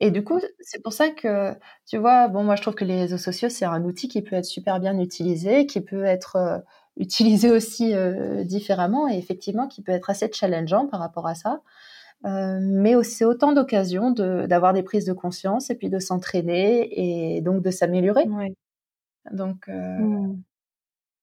[0.01, 1.53] Et du coup, c'est pour ça que,
[1.85, 4.35] tu vois, bon, moi je trouve que les réseaux sociaux, c'est un outil qui peut
[4.35, 6.57] être super bien utilisé, qui peut être euh,
[6.97, 11.61] utilisé aussi euh, différemment et effectivement qui peut être assez challengeant par rapport à ça.
[12.25, 17.41] Euh, mais c'est autant d'occasions d'avoir des prises de conscience et puis de s'entraîner et
[17.41, 18.25] donc de s'améliorer.
[19.31, 20.33] Donc, mmh.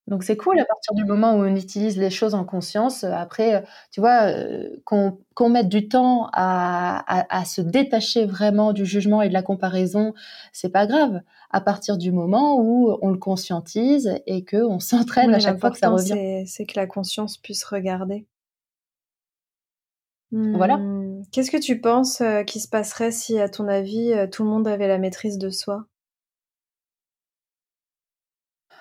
[0.09, 3.05] Donc c'est cool à partir du moment où on utilise les choses en conscience.
[3.05, 9.29] Après, tu vois, euh, qu'on mette du temps à, se détacher vraiment du jugement et
[9.29, 10.15] de la comparaison,
[10.53, 11.21] c'est pas grave.
[11.51, 15.71] À partir du moment où on le conscientise et que on s'entraîne à chaque fois
[15.71, 16.47] que ça revient.
[16.47, 18.27] C'est que la conscience puisse regarder.
[20.31, 20.77] Voilà.
[20.77, 21.23] Hmm.
[21.33, 24.51] Qu'est-ce que tu penses euh, qui se passerait si, à ton avis, euh, tout le
[24.51, 25.87] monde avait la maîtrise de soi
[28.71, 28.75] ah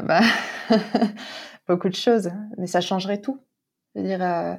[0.00, 0.20] bah,
[1.68, 3.40] beaucoup de choses, mais ça changerait tout.
[3.94, 4.54] C'est-à-dire, euh,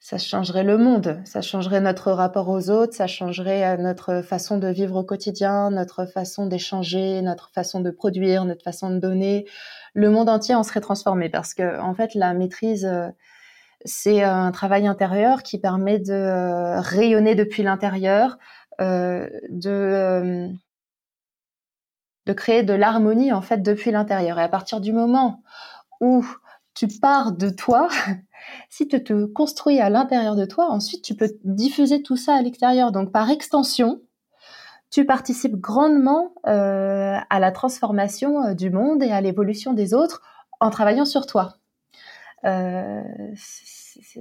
[0.00, 4.58] ça changerait le monde, ça changerait notre rapport aux autres, ça changerait euh, notre façon
[4.58, 9.46] de vivre au quotidien, notre façon d'échanger, notre façon de produire, notre façon de donner.
[9.94, 13.08] Le monde entier en serait transformé parce que, en fait, la maîtrise, euh,
[13.84, 18.38] c'est un travail intérieur qui permet de rayonner depuis l'intérieur,
[18.80, 20.48] de
[22.26, 24.38] de créer de l'harmonie en fait depuis l'intérieur.
[24.38, 25.42] Et à partir du moment
[26.00, 26.24] où
[26.74, 27.88] tu pars de toi,
[28.70, 32.42] si tu te construis à l'intérieur de toi, ensuite tu peux diffuser tout ça à
[32.42, 32.92] l'extérieur.
[32.92, 34.00] Donc par extension,
[34.90, 40.22] tu participes grandement euh, à la transformation euh, du monde et à l'évolution des autres
[40.60, 41.56] en travaillant sur toi.
[42.44, 43.02] Euh,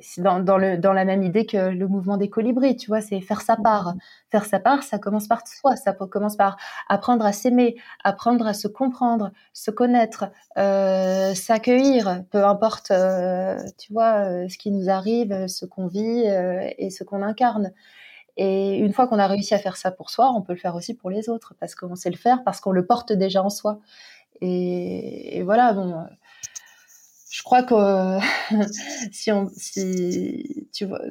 [0.02, 3.02] c'est dans, dans, le, dans la même idée que le mouvement des colibris, tu vois,
[3.02, 3.96] c'est faire sa part.
[4.30, 6.58] Faire sa part, ça commence par soi, ça commence par
[6.90, 10.26] apprendre à s'aimer, apprendre à se comprendre, se connaître,
[10.58, 16.24] euh, s'accueillir, peu importe, euh, tu vois, euh, ce qui nous arrive, ce qu'on vit
[16.28, 17.72] euh, et ce qu'on incarne.
[18.38, 20.76] Et une fois qu'on a réussi à faire ça pour soi, on peut le faire
[20.76, 23.50] aussi pour les autres, parce qu'on sait le faire, parce qu'on le porte déjà en
[23.50, 23.80] soi.
[24.42, 26.06] Et, et voilà, bon
[27.44, 28.20] je crois que
[29.12, 31.02] si on, si tu vois,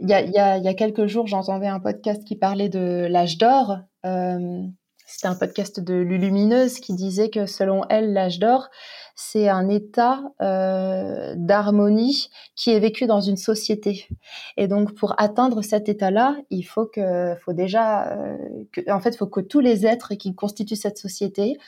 [0.00, 3.36] il y a, y, y a, quelques jours, j'entendais un podcast qui parlait de l'âge
[3.36, 3.76] d'or.
[4.06, 4.62] Euh,
[5.04, 8.70] c'était un podcast de Lulumineuse qui disait que selon elle, l'âge d'or,
[9.14, 14.08] c'est un état euh, d'harmonie qui est vécu dans une société.
[14.56, 18.38] Et donc, pour atteindre cet état-là, il faut que, faut déjà, euh,
[18.88, 21.58] en fait, faut que tous les êtres qui constituent cette société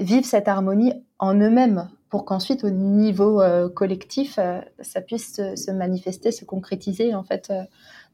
[0.00, 3.40] vivent cette harmonie en eux-mêmes pour qu'ensuite au niveau
[3.74, 4.40] collectif,
[4.80, 7.52] ça puisse se, manifester, se concrétiser en fait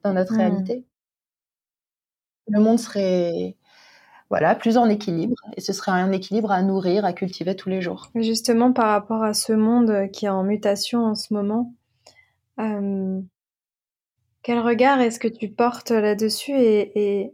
[0.04, 0.38] dans notre mmh.
[0.38, 0.84] réalité.
[2.48, 3.56] Le monde serait
[4.28, 5.36] voilà, plus en équilibre.
[5.56, 8.10] Et ce serait un équilibre à nourrir, à cultiver tous les jours.
[8.14, 11.72] Justement, par rapport à ce monde qui est en mutation en ce moment,
[12.58, 13.20] euh,
[14.42, 17.32] quel regard est-ce que tu portes là-dessus et,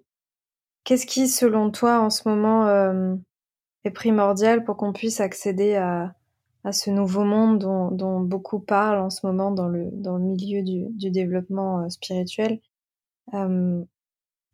[0.84, 3.14] qu'est-ce qui, selon toi, en ce moment, euh,
[3.84, 6.14] est primordial pour qu'on puisse accéder à,
[6.70, 11.10] ce nouveau monde dont, beaucoup parlent en ce moment dans le, dans le milieu du,
[11.10, 12.60] développement euh, spirituel.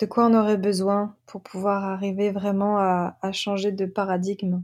[0.01, 4.63] De quoi on aurait besoin pour pouvoir arriver vraiment à, changer de paradigme?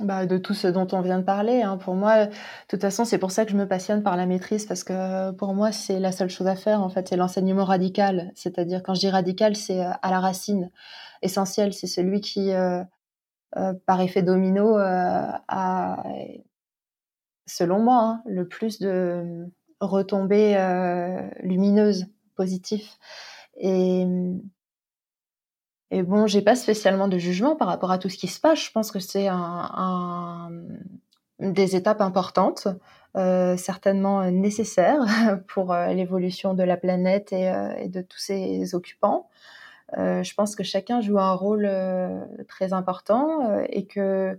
[0.00, 1.62] Bah, de tout ce dont on vient de parler.
[1.62, 1.76] Hein.
[1.78, 2.32] Pour moi, de
[2.68, 5.54] toute façon, c'est pour ça que je me passionne par la maîtrise, parce que pour
[5.54, 8.30] moi, c'est la seule chose à faire, en fait, c'est l'enseignement radical.
[8.34, 10.70] C'est-à-dire, quand je dis radical, c'est euh, à la racine,
[11.22, 11.72] essentiel.
[11.72, 12.82] C'est celui qui, euh,
[13.56, 16.02] euh, par effet domino, a,
[17.46, 19.46] selon moi, hein, le plus de
[19.80, 20.56] retombées
[21.40, 22.98] lumineuses positif.
[23.56, 24.06] Et,
[25.90, 28.60] et bon, j'ai pas spécialement de jugement par rapport à tout ce qui se passe.
[28.60, 30.50] Je pense que c'est un,
[31.38, 32.66] des étapes importantes,
[33.16, 35.04] euh, certainement nécessaires
[35.48, 39.28] pour euh, l'évolution de la planète et, euh, et, de tous ses occupants.
[39.96, 41.70] je pense que chacun joue un rôle
[42.48, 44.36] très important et que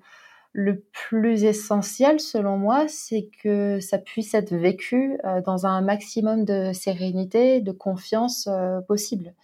[0.60, 6.45] le plus essentiel, selon moi, c'est que ça puisse être vécu euh, dans un maximum
[6.45, 9.36] de sérénité, de confiance euh, possible.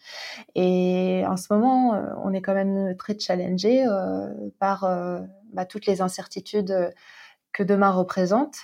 [0.55, 3.85] Et en ce moment, euh, on est quand même très challengé
[4.57, 4.89] par
[5.53, 6.91] bah, toutes les incertitudes
[7.51, 8.55] que demain représente.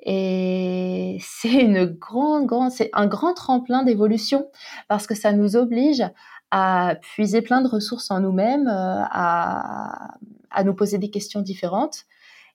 [0.00, 4.50] Et c'est une grande, grande, c'est un grand tremplin d'évolution
[4.88, 6.04] parce que ça nous oblige
[6.50, 10.10] à puiser plein de ressources en nous-mêmes, à,
[10.56, 12.06] à nous poser des questions différentes.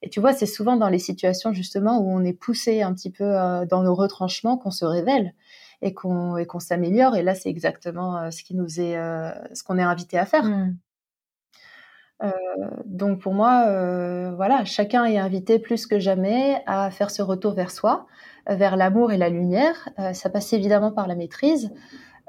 [0.01, 3.11] Et tu vois, c'est souvent dans les situations justement où on est poussé un petit
[3.11, 5.33] peu euh, dans nos retranchements qu'on se révèle
[5.83, 7.15] et qu'on s'améliore.
[7.15, 10.25] Et là, c'est exactement euh, ce qui nous est, euh, ce qu'on est invité à
[10.25, 10.43] faire.
[10.43, 10.77] Mmh.
[12.85, 13.65] donc pour moi,
[14.35, 18.05] voilà, chacun est invité plus que jamais à faire ce retour vers soi,
[18.47, 19.89] vers l'amour et la lumière.
[20.13, 21.71] ça passe évidemment par la maîtrise.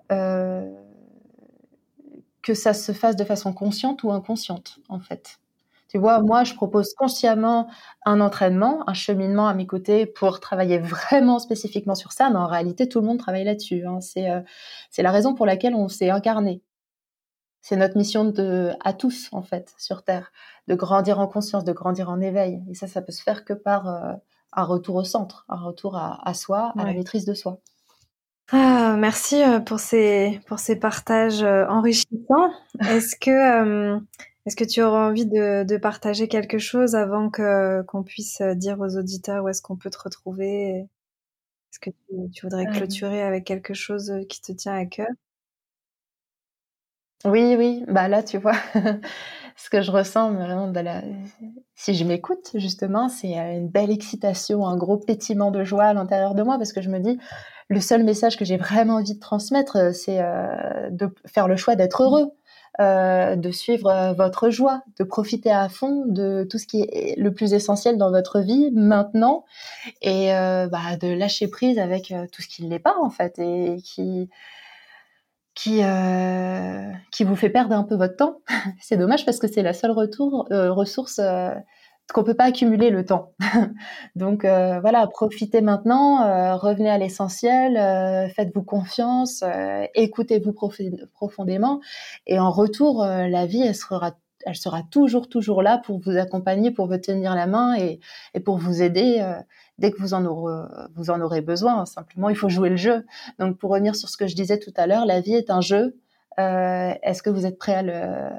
[0.08, 0.64] que
[2.54, 5.42] ça se fasse de façon consciente ou inconsciente, en fait.
[5.92, 7.68] Tu vois, moi, je propose consciemment
[8.06, 12.46] un entraînement, un cheminement à mes côtés pour travailler vraiment spécifiquement sur ça, mais en
[12.46, 13.84] réalité, tout le monde travaille là-dessus.
[13.84, 13.98] Hein.
[14.16, 14.40] Euh,
[14.90, 16.62] c'est la raison pour laquelle on s'est incarné.
[17.60, 20.32] C'est notre mission de, à tous, en fait, sur Terre,
[20.66, 22.62] de grandir en conscience, de grandir en éveil.
[22.70, 24.14] Et ça, ça peut se faire que par euh,
[24.54, 27.58] un retour au centre, un retour à, soi, à la maîtrise de soi.
[28.50, 32.50] Ah, merci euh, pour ces, pour ces partages enrichissants.
[32.80, 34.00] Est-ce que
[34.44, 38.80] est-ce que tu auras envie de, partager quelque chose avant que qu'on puisse euh, dire
[38.80, 40.88] aux auditeurs où est-ce qu'on peut te retrouver?
[41.70, 42.72] Est-ce que tu, voudrais euh.
[42.72, 45.08] clôturer avec quelque chose euh, qui te tient à cœur?
[47.24, 47.84] Oui, oui.
[47.86, 48.56] Bah là, tu vois,
[49.56, 51.02] ce que je ressens vraiment de la...
[51.76, 56.34] si je m'écoute justement, c'est une belle excitation, un gros pétiment de joie à l'intérieur
[56.34, 57.16] de moi parce que je me dis
[57.68, 60.18] le seul message que j'ai vraiment envie de transmettre, c'est
[60.90, 62.32] de faire le choix d'être heureux
[62.80, 67.18] euh, de suivre euh, votre joie, de profiter à fond de tout ce qui est
[67.18, 69.44] le plus essentiel dans votre vie maintenant
[70.00, 73.38] et euh, bah, de lâcher prise avec tout ce qui ne l'est pas en fait
[73.38, 74.30] et qui
[75.54, 75.82] qui
[77.10, 78.40] qui vous fait perdre un peu votre temps.
[78.80, 81.20] c'est dommage parce que c'est la seule retour ressource
[82.12, 83.32] qu'on peut pas accumuler le temps.
[84.16, 89.44] Donc euh, voilà, profitez maintenant, euh, revenez à l'essentiel, euh, faites-vous confiance,
[89.94, 90.52] écoutez-vous
[91.12, 91.80] profondément,
[92.26, 94.12] et en retour, la vie, elle sera,
[94.44, 98.00] elle sera toujours, toujours là pour vous accompagner, pour vous tenir la main et,
[98.34, 99.24] et pour vous aider
[99.78, 101.86] dès que vous en aurez, vous en aurez besoin.
[101.86, 103.06] Simplement, il faut jouer le jeu.
[103.38, 105.60] Donc pour revenir sur ce que je disais tout à l'heure, la vie est un
[105.60, 105.96] jeu.
[106.38, 108.30] Est-ce que vous êtes prêt à le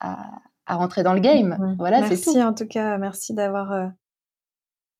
[0.00, 0.30] à,
[0.66, 1.76] à rentrer dans le game.
[1.78, 2.32] Voilà, c'est tout.
[2.32, 3.86] Merci en tout cas, merci d'avoir euh,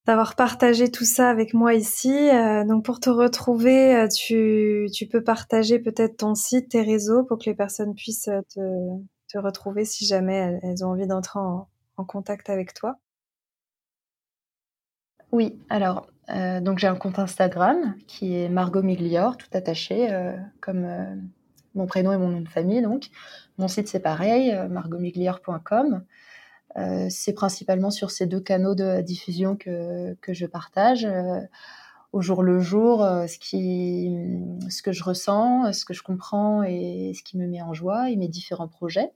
[0.07, 2.13] d'avoir partagé tout ça avec moi ici.
[2.13, 7.25] Euh, donc pour te retrouver, euh, tu, tu peux partager peut-être ton site, tes réseaux
[7.25, 8.61] pour que les personnes puissent te,
[9.29, 12.97] te retrouver si jamais elles, ont envie d'entrer en, en, contact avec toi.
[15.33, 16.07] Oui, alors
[16.63, 20.09] donc j'ai un compte Instagram qui est Margot Miglior, tout attaché,
[20.63, 20.87] comme
[21.75, 23.11] mon prénom et mon nom de famille donc.
[23.59, 26.05] Mon site, c'est pareil, euh, margomiglière.com.
[26.77, 31.41] Euh, c'est principalement sur ces deux canaux de diffusion que, que je partage euh,
[32.13, 34.17] au jour le jour ce, qui,
[34.71, 38.11] ce que je ressens, ce que je comprends et ce qui me met en joie
[38.11, 39.13] et mes différents projets.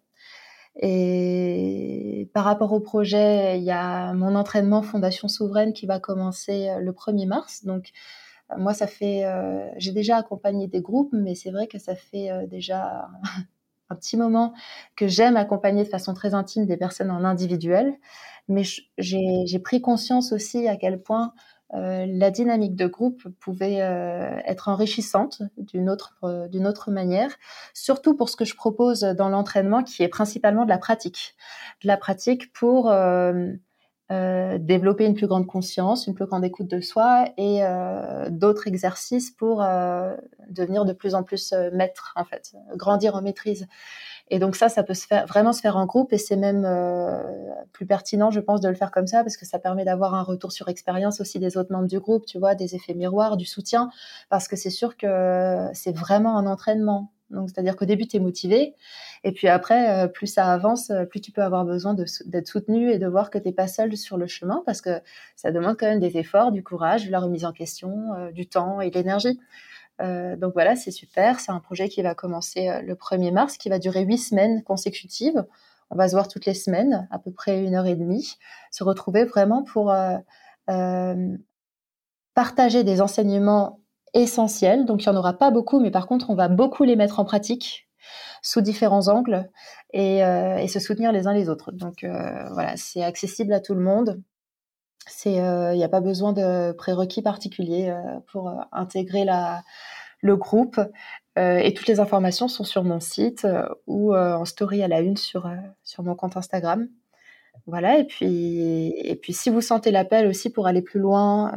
[0.80, 6.70] Et par rapport au projet, il y a mon entraînement Fondation Souveraine qui va commencer
[6.80, 7.64] le 1er mars.
[7.64, 7.92] Donc,
[8.57, 9.24] moi, ça fait,
[9.76, 13.09] j'ai déjà accompagné des groupes, mais c'est vrai que ça fait déjà
[13.90, 14.55] un petit moment
[14.96, 17.94] que j'aime accompagner de façon très intime des personnes en individuel.
[18.49, 18.62] Mais
[18.96, 21.34] j'ai pris conscience aussi à quel point
[21.74, 27.30] euh, la dynamique de groupe pouvait euh, être enrichissante d'une autre, euh, d'une autre manière,
[27.74, 31.36] surtout pour ce que je propose dans l'entraînement, qui est principalement de la pratique.
[31.82, 32.90] De la pratique pour
[34.11, 37.62] développer une plus grande conscience, une plus grande écoute de soi et
[38.30, 39.62] d'autres exercices pour
[40.48, 43.66] devenir de plus en plus maître, en fait, grandir en maîtrise.
[44.30, 46.64] Et donc ça, ça peut se faire, vraiment se faire en groupe et c'est même
[46.66, 47.22] euh,
[47.72, 50.22] plus pertinent, je pense, de le faire comme ça parce que ça permet d'avoir un
[50.22, 53.46] retour sur expérience aussi des autres membres du groupe, tu vois, des effets miroirs, du
[53.46, 53.90] soutien,
[54.28, 57.11] parce que c'est sûr que c'est vraiment un entraînement.
[57.31, 58.74] Donc, c'est-à-dire qu'au début, tu es motivé,
[59.24, 62.91] et puis après, euh, plus ça avance, euh, plus tu peux avoir besoin d'être soutenu
[62.91, 65.01] et de voir que tu n'es pas seul sur le chemin, parce que
[65.37, 68.81] ça demande quand même des efforts, du courage, de la remise en question, du temps
[68.81, 69.39] et de l'énergie.
[70.01, 71.41] Euh, donc voilà, c'est super.
[71.41, 74.62] C'est un projet qui va commencer euh, le 1er mars, qui va durer huit semaines
[74.62, 75.45] consécutives.
[75.91, 78.37] On va se voir toutes les semaines, à peu près une heure et demie,
[78.70, 81.37] se retrouver vraiment pour euh,
[82.35, 83.81] partager des enseignements
[84.14, 84.84] essentiels.
[84.84, 87.20] Donc il n'y en aura pas beaucoup, mais par contre, on va beaucoup les mettre
[87.20, 87.88] en pratique
[88.42, 89.50] sous différents angles
[89.92, 90.20] et,
[90.68, 91.72] se soutenir les uns les autres.
[91.72, 94.22] Donc voilà, c'est accessible à tout le monde.
[95.09, 99.62] C'est, il euh, n'y a pas besoin de prérequis particuliers euh, pour euh, intégrer la,
[100.20, 100.80] le groupe.
[101.36, 103.46] et toutes les informations sont sur mon site
[103.86, 105.48] ou en story à la une sur,
[105.84, 106.88] sur mon compte Instagram.
[107.68, 111.52] Voilà, et puis, et puis si vous sentez l'appel aussi pour aller plus loin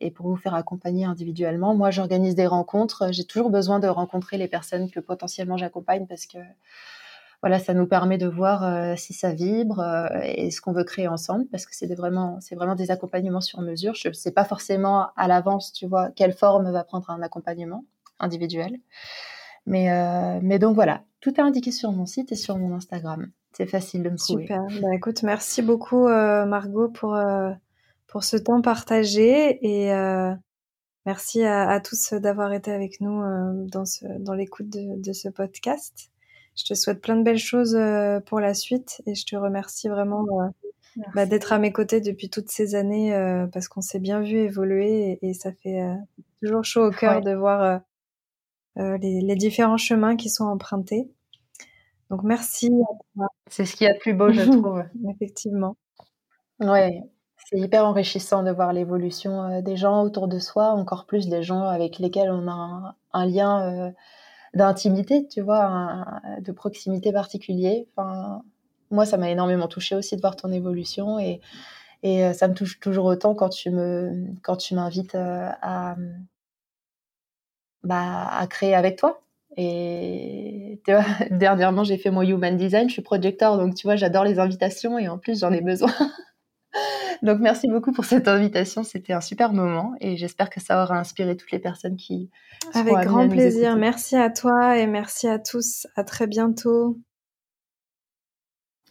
[0.00, 3.08] et pour vous faire accompagner individuellement, moi j'organise des rencontres.
[3.10, 6.38] J'ai toujours besoin de rencontrer les personnes que potentiellement j'accompagne parce que
[7.40, 10.82] voilà, ça nous permet de voir euh, si ça vibre euh, et ce qu'on veut
[10.82, 13.94] créer ensemble, parce que c'est vraiment, c'est vraiment des accompagnements sur mesure.
[13.94, 17.84] Je ne sais pas forcément à l'avance, tu vois, quelle forme va prendre un accompagnement
[18.18, 18.78] individuel.
[19.66, 23.30] Mais, euh, mais donc voilà, tout est indiqué sur mon site et sur mon Instagram.
[23.58, 24.44] C'est facile de me trouver.
[24.44, 24.62] Super.
[24.80, 27.18] Bah, écoute, merci beaucoup Margot pour
[28.06, 29.92] pour ce temps partagé et
[31.04, 33.20] merci à, tous d'avoir été avec nous
[33.66, 36.10] dans ce dans l'écoute de, de ce podcast.
[36.58, 39.88] Je te souhaite plein de belles choses euh, pour la suite et je te remercie
[39.88, 44.00] vraiment euh, bah, d'être à mes côtés depuis toutes ces années euh, parce qu'on s'est
[44.00, 45.80] bien vu évoluer et, ça fait
[46.42, 47.80] toujours chaud au cœur de voir
[48.76, 51.08] les, différents chemins qui sont empruntés.
[52.10, 52.70] Donc merci.
[53.48, 54.84] C'est ce qu'il y a de plus beau, je trouve.
[55.10, 55.76] Effectivement.
[56.60, 57.02] Ouais,
[57.48, 61.62] c'est hyper enrichissant de voir l'évolution des gens autour de soi, encore plus des gens
[61.62, 63.92] avec lesquels on a un, lien
[64.54, 66.04] d'intimité, tu vois,
[66.40, 67.86] de proximité particulier.
[67.94, 68.42] Enfin,
[68.90, 71.40] moi, ça m'a énormément touché aussi de voir ton évolution et,
[72.02, 75.96] et euh, ça me touche toujours autant quand tu me quand tu m'invites euh, à
[77.82, 79.20] bah, à créer avec toi.
[79.60, 83.96] Et tu vois, dernièrement, j'ai fait mon human design, je suis projecteur, donc tu vois,
[83.96, 85.92] j'adore les invitations et en plus, j'en ai besoin.
[87.22, 90.96] Donc merci beaucoup pour cette invitation, c'était un super moment et j'espère que ça aura
[90.98, 92.30] inspiré toutes les personnes qui
[92.74, 93.74] avec grand plaisir.
[93.76, 95.88] Merci à toi et merci à tous.
[95.96, 96.96] À très bientôt.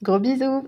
[0.01, 0.68] Gros bisous.